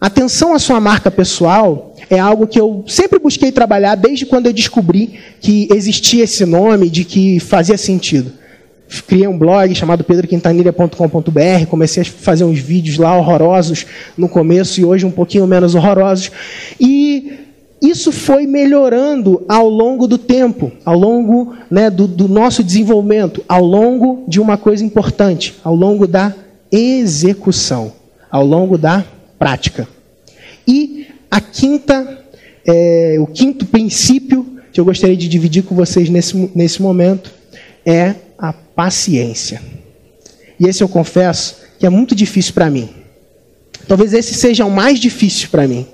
Atenção 0.00 0.54
à 0.54 0.58
sua 0.58 0.80
marca 0.80 1.10
pessoal 1.10 1.94
é 2.08 2.18
algo 2.18 2.46
que 2.46 2.58
eu 2.58 2.82
sempre 2.86 3.18
busquei 3.18 3.52
trabalhar 3.52 3.96
desde 3.96 4.24
quando 4.24 4.46
eu 4.46 4.52
descobri 4.52 5.20
que 5.40 5.68
existia 5.70 6.24
esse 6.24 6.46
nome, 6.46 6.88
de 6.88 7.04
que 7.04 7.38
fazia 7.38 7.76
sentido. 7.76 8.32
Criei 9.06 9.28
um 9.28 9.38
blog 9.38 9.74
chamado 9.74 10.02
pedroquintanilha.com.br, 10.02 11.66
comecei 11.68 12.02
a 12.02 12.06
fazer 12.06 12.44
uns 12.44 12.58
vídeos 12.58 12.96
lá 12.96 13.14
horrorosos 13.14 13.84
no 14.16 14.26
começo 14.26 14.80
e 14.80 14.84
hoje 14.86 15.04
um 15.04 15.10
pouquinho 15.10 15.46
menos 15.46 15.74
horrorosos. 15.74 16.32
E 16.80 17.34
isso 17.82 18.10
foi 18.10 18.46
melhorando 18.46 19.44
ao 19.46 19.68
longo 19.68 20.08
do 20.08 20.16
tempo, 20.16 20.72
ao 20.82 20.98
longo 20.98 21.54
né, 21.70 21.90
do, 21.90 22.08
do 22.08 22.26
nosso 22.26 22.64
desenvolvimento, 22.64 23.44
ao 23.46 23.62
longo 23.62 24.24
de 24.26 24.40
uma 24.40 24.56
coisa 24.56 24.82
importante, 24.82 25.56
ao 25.62 25.74
longo 25.76 26.06
da 26.06 26.34
execução, 26.72 27.92
ao 28.30 28.44
longo 28.46 28.78
da 28.78 29.04
prática. 29.40 29.88
E 30.68 31.06
a 31.30 31.40
quinta, 31.40 32.22
é, 32.66 33.16
o 33.18 33.26
quinto 33.26 33.64
princípio 33.64 34.60
que 34.70 34.78
eu 34.78 34.84
gostaria 34.84 35.16
de 35.16 35.26
dividir 35.26 35.62
com 35.62 35.74
vocês 35.74 36.10
nesse, 36.10 36.50
nesse 36.54 36.82
momento 36.82 37.32
é 37.86 38.14
a 38.38 38.52
paciência. 38.52 39.62
E 40.60 40.66
esse 40.66 40.82
eu 40.84 40.88
confesso 40.88 41.56
que 41.78 41.86
é 41.86 41.88
muito 41.88 42.14
difícil 42.14 42.52
para 42.52 42.68
mim. 42.68 42.90
Talvez 43.88 44.12
esse 44.12 44.34
seja 44.34 44.66
o 44.66 44.70
mais 44.70 45.00
difícil 45.00 45.48
para 45.48 45.66
mim. 45.66 45.86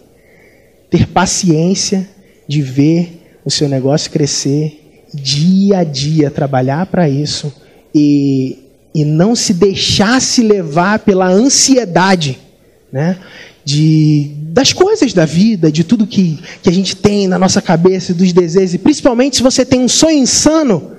Ter 0.91 1.07
paciência 1.07 2.09
de 2.49 2.61
ver 2.61 3.23
o 3.45 3.51
seu 3.51 3.69
negócio 3.69 4.11
crescer 4.11 5.07
dia 5.15 5.79
a 5.79 5.85
dia, 5.85 6.33
trabalhar 6.33 6.87
para 6.87 7.09
isso 7.09 7.55
e, 7.95 8.59
e 8.93 9.05
não 9.05 9.37
se 9.37 9.55
deixar 9.55 10.21
se 10.21 10.43
levar 10.43 10.99
pela 10.99 11.29
ansiedade 11.29 12.41
né? 12.97 13.19
De, 13.63 14.31
das 14.53 14.73
coisas 14.73 15.13
da 15.13 15.27
vida, 15.27 15.71
de 15.71 15.85
tudo 15.85 16.07
que, 16.07 16.39
que 16.63 16.71
a 16.71 16.73
gente 16.73 16.97
tem 16.97 17.29
na 17.29 17.39
nossa 17.39 17.61
cabeça, 17.61 18.15
dos 18.15 18.33
desejos, 18.33 18.73
e 18.73 18.79
principalmente 18.79 19.37
se 19.37 19.43
você 19.43 19.67
tem 19.67 19.81
um 19.81 19.89
sonho 19.89 20.17
insano, 20.17 20.93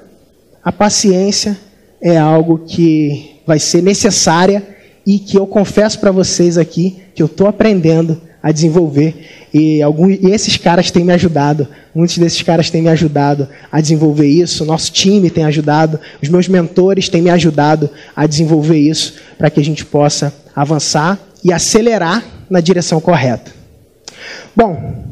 a 0.63 0.71
paciência 0.71 1.57
é 1.99 2.15
algo 2.15 2.59
que 2.59 3.41
vai 3.47 3.57
ser 3.57 3.81
necessária 3.81 4.61
e 5.07 5.17
que 5.17 5.39
eu 5.39 5.47
confesso 5.47 5.99
para 5.99 6.11
vocês 6.11 6.55
aqui 6.55 6.97
que 7.15 7.23
eu 7.23 7.25
estou 7.25 7.47
aprendendo 7.47 8.21
a 8.43 8.51
desenvolver. 8.51 9.15
E, 9.51 9.81
alguns, 9.81 10.19
e 10.21 10.27
esses 10.27 10.55
caras 10.55 10.91
têm 10.91 11.03
me 11.03 11.13
ajudado, 11.13 11.67
muitos 11.95 12.19
desses 12.19 12.43
caras 12.43 12.69
têm 12.69 12.83
me 12.83 12.89
ajudado 12.89 13.49
a 13.71 13.81
desenvolver 13.81 14.27
isso, 14.27 14.63
nosso 14.65 14.91
time 14.91 15.31
tem 15.31 15.45
ajudado, 15.45 15.99
os 16.21 16.29
meus 16.29 16.47
mentores 16.47 17.09
têm 17.09 17.23
me 17.23 17.31
ajudado 17.31 17.89
a 18.15 18.27
desenvolver 18.27 18.77
isso, 18.77 19.15
para 19.35 19.49
que 19.49 19.59
a 19.59 19.65
gente 19.65 19.83
possa 19.83 20.31
avançar 20.55 21.26
e 21.43 21.53
acelerar 21.53 22.23
na 22.49 22.59
direção 22.59 22.99
correta. 22.99 23.51
Bom, 24.55 25.05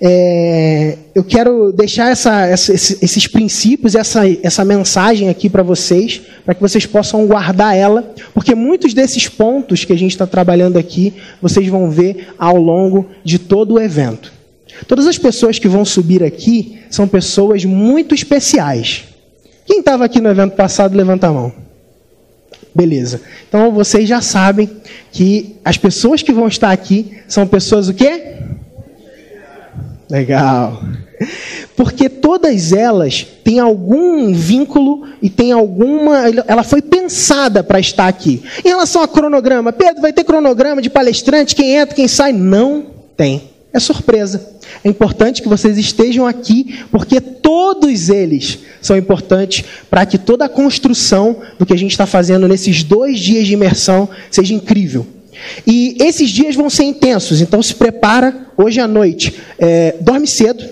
é, 0.00 0.96
eu 1.14 1.24
quero 1.24 1.72
deixar 1.72 2.10
essa, 2.10 2.46
essa, 2.46 2.72
esses 2.72 3.26
princípios, 3.26 3.94
essa, 3.94 4.22
essa 4.42 4.64
mensagem 4.64 5.28
aqui 5.28 5.48
para 5.48 5.62
vocês, 5.62 6.20
para 6.44 6.54
que 6.54 6.60
vocês 6.60 6.86
possam 6.86 7.26
guardar 7.26 7.76
ela, 7.76 8.14
porque 8.32 8.54
muitos 8.54 8.94
desses 8.94 9.28
pontos 9.28 9.84
que 9.84 9.92
a 9.92 9.98
gente 9.98 10.12
está 10.12 10.26
trabalhando 10.26 10.78
aqui, 10.78 11.14
vocês 11.42 11.66
vão 11.66 11.90
ver 11.90 12.28
ao 12.38 12.56
longo 12.56 13.06
de 13.24 13.38
todo 13.38 13.74
o 13.74 13.80
evento. 13.80 14.32
Todas 14.86 15.06
as 15.06 15.18
pessoas 15.18 15.58
que 15.58 15.66
vão 15.66 15.84
subir 15.84 16.22
aqui 16.22 16.78
são 16.88 17.08
pessoas 17.08 17.64
muito 17.64 18.14
especiais. 18.14 19.04
Quem 19.66 19.80
estava 19.80 20.04
aqui 20.04 20.20
no 20.20 20.30
evento 20.30 20.54
passado, 20.54 20.96
levanta 20.96 21.26
a 21.26 21.32
mão. 21.32 21.67
Beleza. 22.78 23.20
Então 23.48 23.72
vocês 23.72 24.08
já 24.08 24.20
sabem 24.20 24.70
que 25.10 25.56
as 25.64 25.76
pessoas 25.76 26.22
que 26.22 26.32
vão 26.32 26.46
estar 26.46 26.70
aqui 26.70 27.18
são 27.26 27.44
pessoas 27.44 27.88
o 27.88 27.94
quê? 27.94 28.36
Legal. 30.08 30.80
Porque 31.76 32.08
todas 32.08 32.72
elas 32.72 33.26
têm 33.42 33.58
algum 33.58 34.32
vínculo 34.32 35.08
e 35.20 35.28
tem 35.28 35.50
alguma. 35.50 36.28
Ela 36.46 36.62
foi 36.62 36.80
pensada 36.80 37.64
para 37.64 37.80
estar 37.80 38.06
aqui. 38.06 38.44
Em 38.64 38.68
relação 38.68 39.02
a 39.02 39.08
cronograma, 39.08 39.72
Pedro, 39.72 40.00
vai 40.00 40.12
ter 40.12 40.22
cronograma 40.22 40.80
de 40.80 40.88
palestrante, 40.88 41.56
quem 41.56 41.74
entra, 41.74 41.96
quem 41.96 42.06
sai? 42.06 42.32
Não 42.32 42.86
tem. 43.16 43.42
É 43.78 43.80
surpresa. 43.80 44.58
É 44.82 44.88
importante 44.88 45.40
que 45.40 45.48
vocês 45.48 45.78
estejam 45.78 46.26
aqui, 46.26 46.80
porque 46.90 47.20
todos 47.20 48.08
eles 48.08 48.58
são 48.82 48.96
importantes 48.96 49.64
para 49.88 50.04
que 50.04 50.18
toda 50.18 50.46
a 50.46 50.48
construção 50.48 51.36
do 51.56 51.64
que 51.64 51.72
a 51.72 51.76
gente 51.78 51.92
está 51.92 52.04
fazendo 52.04 52.48
nesses 52.48 52.82
dois 52.82 53.20
dias 53.20 53.46
de 53.46 53.52
imersão 53.52 54.08
seja 54.32 54.52
incrível. 54.52 55.06
E 55.64 55.96
esses 56.00 56.28
dias 56.28 56.56
vão 56.56 56.68
ser 56.68 56.82
intensos, 56.82 57.40
então 57.40 57.62
se 57.62 57.76
prepara 57.76 58.48
hoje 58.56 58.80
à 58.80 58.88
noite. 58.88 59.36
É, 59.60 59.94
dorme 60.00 60.26
cedo. 60.26 60.64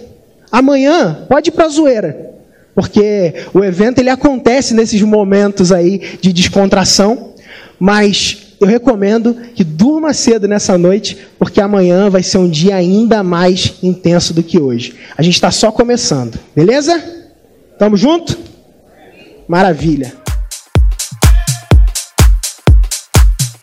Amanhã 0.51 1.27
pode 1.29 1.51
ir 1.51 1.53
para 1.53 1.67
a 1.67 1.69
zoeira, 1.69 2.33
porque 2.75 3.35
o 3.55 3.63
evento 3.63 4.01
ele 4.01 4.11
acontece 4.11 4.75
nesses 4.75 5.01
momentos 5.01 5.71
aí 5.71 6.19
de 6.21 6.33
descontração, 6.33 7.35
mas 7.79 8.46
eu 8.61 8.67
recomendo 8.67 9.35
que 9.55 9.63
durma 9.63 10.15
cedo 10.15 10.49
nessa 10.49 10.79
noite, 10.79 11.17
porque 11.39 11.61
amanhã 11.61 12.09
vai 12.09 12.23
ser 12.23 12.39
um 12.39 12.49
dia 12.49 12.77
ainda 12.77 13.23
mais 13.23 13.75
intenso 13.83 14.33
do 14.33 14.43
que 14.43 14.59
hoje. 14.59 14.95
A 15.17 15.23
gente 15.23 15.35
está 15.35 15.51
só 15.51 15.71
começando, 15.71 16.39
beleza? 16.55 17.03
Tamo 17.79 17.97
junto? 17.97 18.39
Maravilha. 19.47 20.13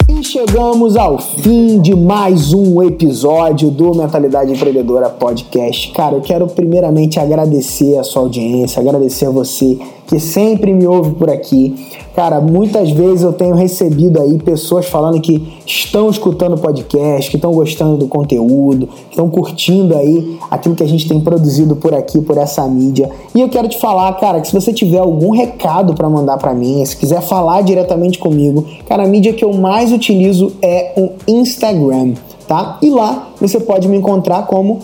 E 0.07 0.23
chegamos 0.23 0.95
ao 0.95 1.17
fim 1.17 1.81
de 1.81 1.95
mais 1.95 2.53
um 2.53 2.83
episódio 2.83 3.71
do 3.71 3.95
Mentalidade 3.95 4.51
Empreendedora 4.51 5.09
Podcast. 5.09 5.91
Cara, 5.93 6.15
eu 6.15 6.21
quero 6.21 6.45
primeiramente 6.47 7.19
agradecer 7.19 7.97
a 7.97 8.03
sua 8.03 8.21
audiência, 8.21 8.79
agradecer 8.79 9.25
a 9.25 9.31
você 9.31 9.79
que 10.07 10.19
sempre 10.19 10.73
me 10.73 10.85
ouve 10.85 11.11
por 11.11 11.29
aqui. 11.29 11.75
Cara, 12.15 12.39
muitas 12.39 12.91
vezes 12.91 13.23
eu 13.23 13.33
tenho 13.33 13.55
recebido 13.55 14.21
aí 14.21 14.37
pessoas 14.37 14.85
falando 14.85 15.19
que 15.19 15.53
estão 15.65 16.09
escutando 16.09 16.53
o 16.53 16.59
podcast, 16.59 17.29
que 17.29 17.37
estão 17.37 17.51
gostando 17.51 17.97
do 17.97 18.07
conteúdo, 18.07 18.87
que 18.87 19.11
estão 19.11 19.29
curtindo 19.29 19.97
aí 19.97 20.37
aquilo 20.51 20.75
que 20.75 20.83
a 20.83 20.87
gente 20.87 21.07
tem 21.07 21.19
produzido 21.19 21.75
por 21.75 21.93
aqui, 21.93 22.21
por 22.21 22.37
essa 22.37 22.67
mídia. 22.67 23.09
E 23.33 23.41
eu 23.41 23.49
quero 23.49 23.67
te 23.67 23.79
falar, 23.79 24.13
cara, 24.19 24.41
que 24.41 24.47
se 24.47 24.53
você 24.53 24.71
tiver 24.71 24.99
algum 24.99 25.31
recado 25.31 25.95
para 25.95 26.07
mandar 26.07 26.37
para 26.37 26.53
mim, 26.53 26.85
se 26.85 26.95
quiser 26.95 27.21
falar 27.21 27.61
diretamente 27.61 28.19
comigo, 28.19 28.63
cara, 28.87 29.03
a 29.03 29.07
mídia 29.07 29.33
que 29.33 29.43
eu 29.43 29.53
mais 29.53 29.91
utilizo 29.91 30.53
é 30.61 30.93
o 30.95 31.09
Instagram, 31.27 32.13
tá? 32.47 32.77
E 32.81 32.91
lá 32.91 33.29
você 33.41 33.59
pode 33.59 33.87
me 33.87 33.97
encontrar 33.97 34.45
como 34.45 34.79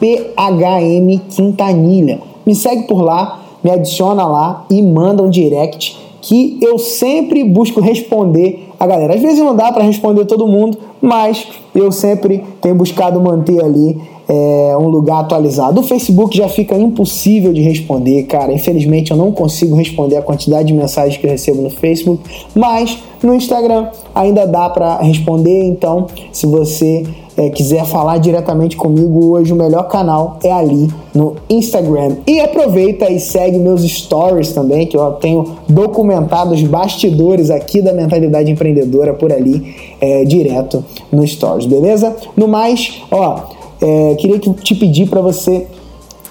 phmquintanilha. 0.00 2.20
Me 2.46 2.54
segue 2.54 2.84
por 2.84 3.02
lá, 3.02 3.40
me 3.62 3.70
adiciona 3.70 4.26
lá 4.26 4.64
e 4.70 4.82
manda 4.82 5.22
um 5.22 5.30
direct 5.30 5.98
que 6.20 6.58
eu 6.60 6.78
sempre 6.78 7.42
busco 7.44 7.80
responder 7.80 8.68
a 8.78 8.86
galera. 8.86 9.14
Às 9.14 9.20
vezes 9.20 9.38
não 9.38 9.56
dá 9.56 9.72
para 9.72 9.82
responder 9.82 10.24
todo 10.26 10.46
mundo, 10.46 10.76
mas 11.00 11.46
eu 11.74 11.90
sempre 11.90 12.44
tenho 12.60 12.74
buscado 12.74 13.20
manter 13.20 13.62
ali 13.62 13.98
é, 14.28 14.76
um 14.78 14.88
lugar 14.88 15.20
atualizado. 15.20 15.80
O 15.80 15.82
Facebook 15.82 16.36
já 16.36 16.48
fica 16.48 16.78
impossível 16.78 17.52
de 17.52 17.60
responder, 17.60 18.24
cara. 18.24 18.52
Infelizmente 18.52 19.10
eu 19.10 19.16
não 19.16 19.32
consigo 19.32 19.74
responder 19.74 20.16
a 20.16 20.22
quantidade 20.22 20.68
de 20.68 20.74
mensagens 20.74 21.16
que 21.16 21.26
eu 21.26 21.30
recebo 21.30 21.62
no 21.62 21.70
Facebook, 21.70 22.22
mas 22.54 22.98
no 23.22 23.34
Instagram 23.34 23.88
ainda 24.14 24.46
dá 24.46 24.68
para 24.68 24.98
responder. 24.98 25.64
Então, 25.64 26.06
se 26.30 26.46
você 26.46 27.04
é, 27.40 27.50
quiser 27.50 27.84
falar 27.86 28.18
diretamente 28.18 28.76
comigo 28.76 29.30
hoje, 29.32 29.52
o 29.52 29.56
melhor 29.56 29.88
canal 29.88 30.38
é 30.44 30.52
ali 30.52 30.88
no 31.14 31.36
Instagram. 31.48 32.16
E 32.26 32.40
aproveita 32.40 33.10
e 33.10 33.18
segue 33.18 33.58
meus 33.58 33.82
stories 33.82 34.52
também, 34.52 34.86
que 34.86 34.96
eu 34.96 35.12
tenho 35.12 35.56
documentado 35.68 36.54
os 36.54 36.62
bastidores 36.62 37.50
aqui 37.50 37.80
da 37.80 37.92
mentalidade 37.92 38.50
empreendedora 38.50 39.14
por 39.14 39.32
ali, 39.32 39.74
é, 40.00 40.24
direto 40.24 40.84
no 41.10 41.26
stories, 41.26 41.66
beleza? 41.66 42.14
No 42.36 42.46
mais, 42.46 43.00
ó 43.10 43.58
é, 43.80 44.14
queria 44.16 44.38
te 44.38 44.74
pedir 44.74 45.08
para 45.08 45.20
você 45.20 45.66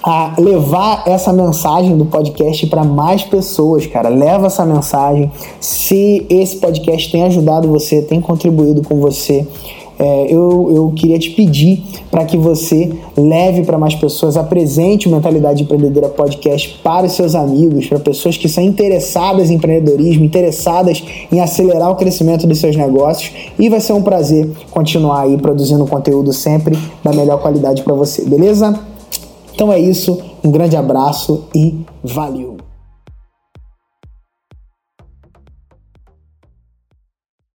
a 0.02 0.34
levar 0.38 1.02
essa 1.06 1.30
mensagem 1.30 1.96
do 1.96 2.06
podcast 2.06 2.66
para 2.68 2.84
mais 2.84 3.22
pessoas, 3.22 3.86
cara. 3.86 4.08
Leva 4.08 4.46
essa 4.46 4.64
mensagem. 4.64 5.30
Se 5.60 6.26
esse 6.30 6.56
podcast 6.56 7.10
tem 7.12 7.24
ajudado 7.24 7.68
você, 7.68 8.00
tem 8.00 8.20
contribuído 8.20 8.82
com 8.82 8.98
você, 8.98 9.46
é, 10.00 10.32
eu, 10.32 10.72
eu 10.74 10.92
queria 10.96 11.18
te 11.18 11.28
pedir 11.30 11.84
para 12.10 12.24
que 12.24 12.38
você 12.38 12.90
leve 13.14 13.64
para 13.64 13.76
mais 13.76 13.94
pessoas, 13.94 14.34
apresente 14.34 15.06
o 15.06 15.10
Mentalidade 15.10 15.62
Empreendedora 15.62 16.08
Podcast 16.08 16.80
para 16.82 17.06
os 17.06 17.12
seus 17.12 17.34
amigos, 17.34 17.86
para 17.86 18.00
pessoas 18.00 18.38
que 18.38 18.48
são 18.48 18.64
interessadas 18.64 19.50
em 19.50 19.56
empreendedorismo, 19.56 20.24
interessadas 20.24 21.04
em 21.30 21.38
acelerar 21.40 21.90
o 21.90 21.96
crescimento 21.96 22.46
dos 22.46 22.58
seus 22.58 22.74
negócios. 22.76 23.30
E 23.58 23.68
vai 23.68 23.80
ser 23.80 23.92
um 23.92 24.02
prazer 24.02 24.48
continuar 24.70 25.24
aí 25.24 25.36
produzindo 25.36 25.86
conteúdo 25.86 26.32
sempre 26.32 26.78
da 27.04 27.12
melhor 27.12 27.38
qualidade 27.42 27.82
para 27.82 27.92
você, 27.92 28.24
beleza? 28.24 28.80
Então 29.54 29.70
é 29.70 29.78
isso, 29.78 30.18
um 30.42 30.50
grande 30.50 30.76
abraço 30.76 31.44
e 31.54 31.78
valeu! 32.02 32.59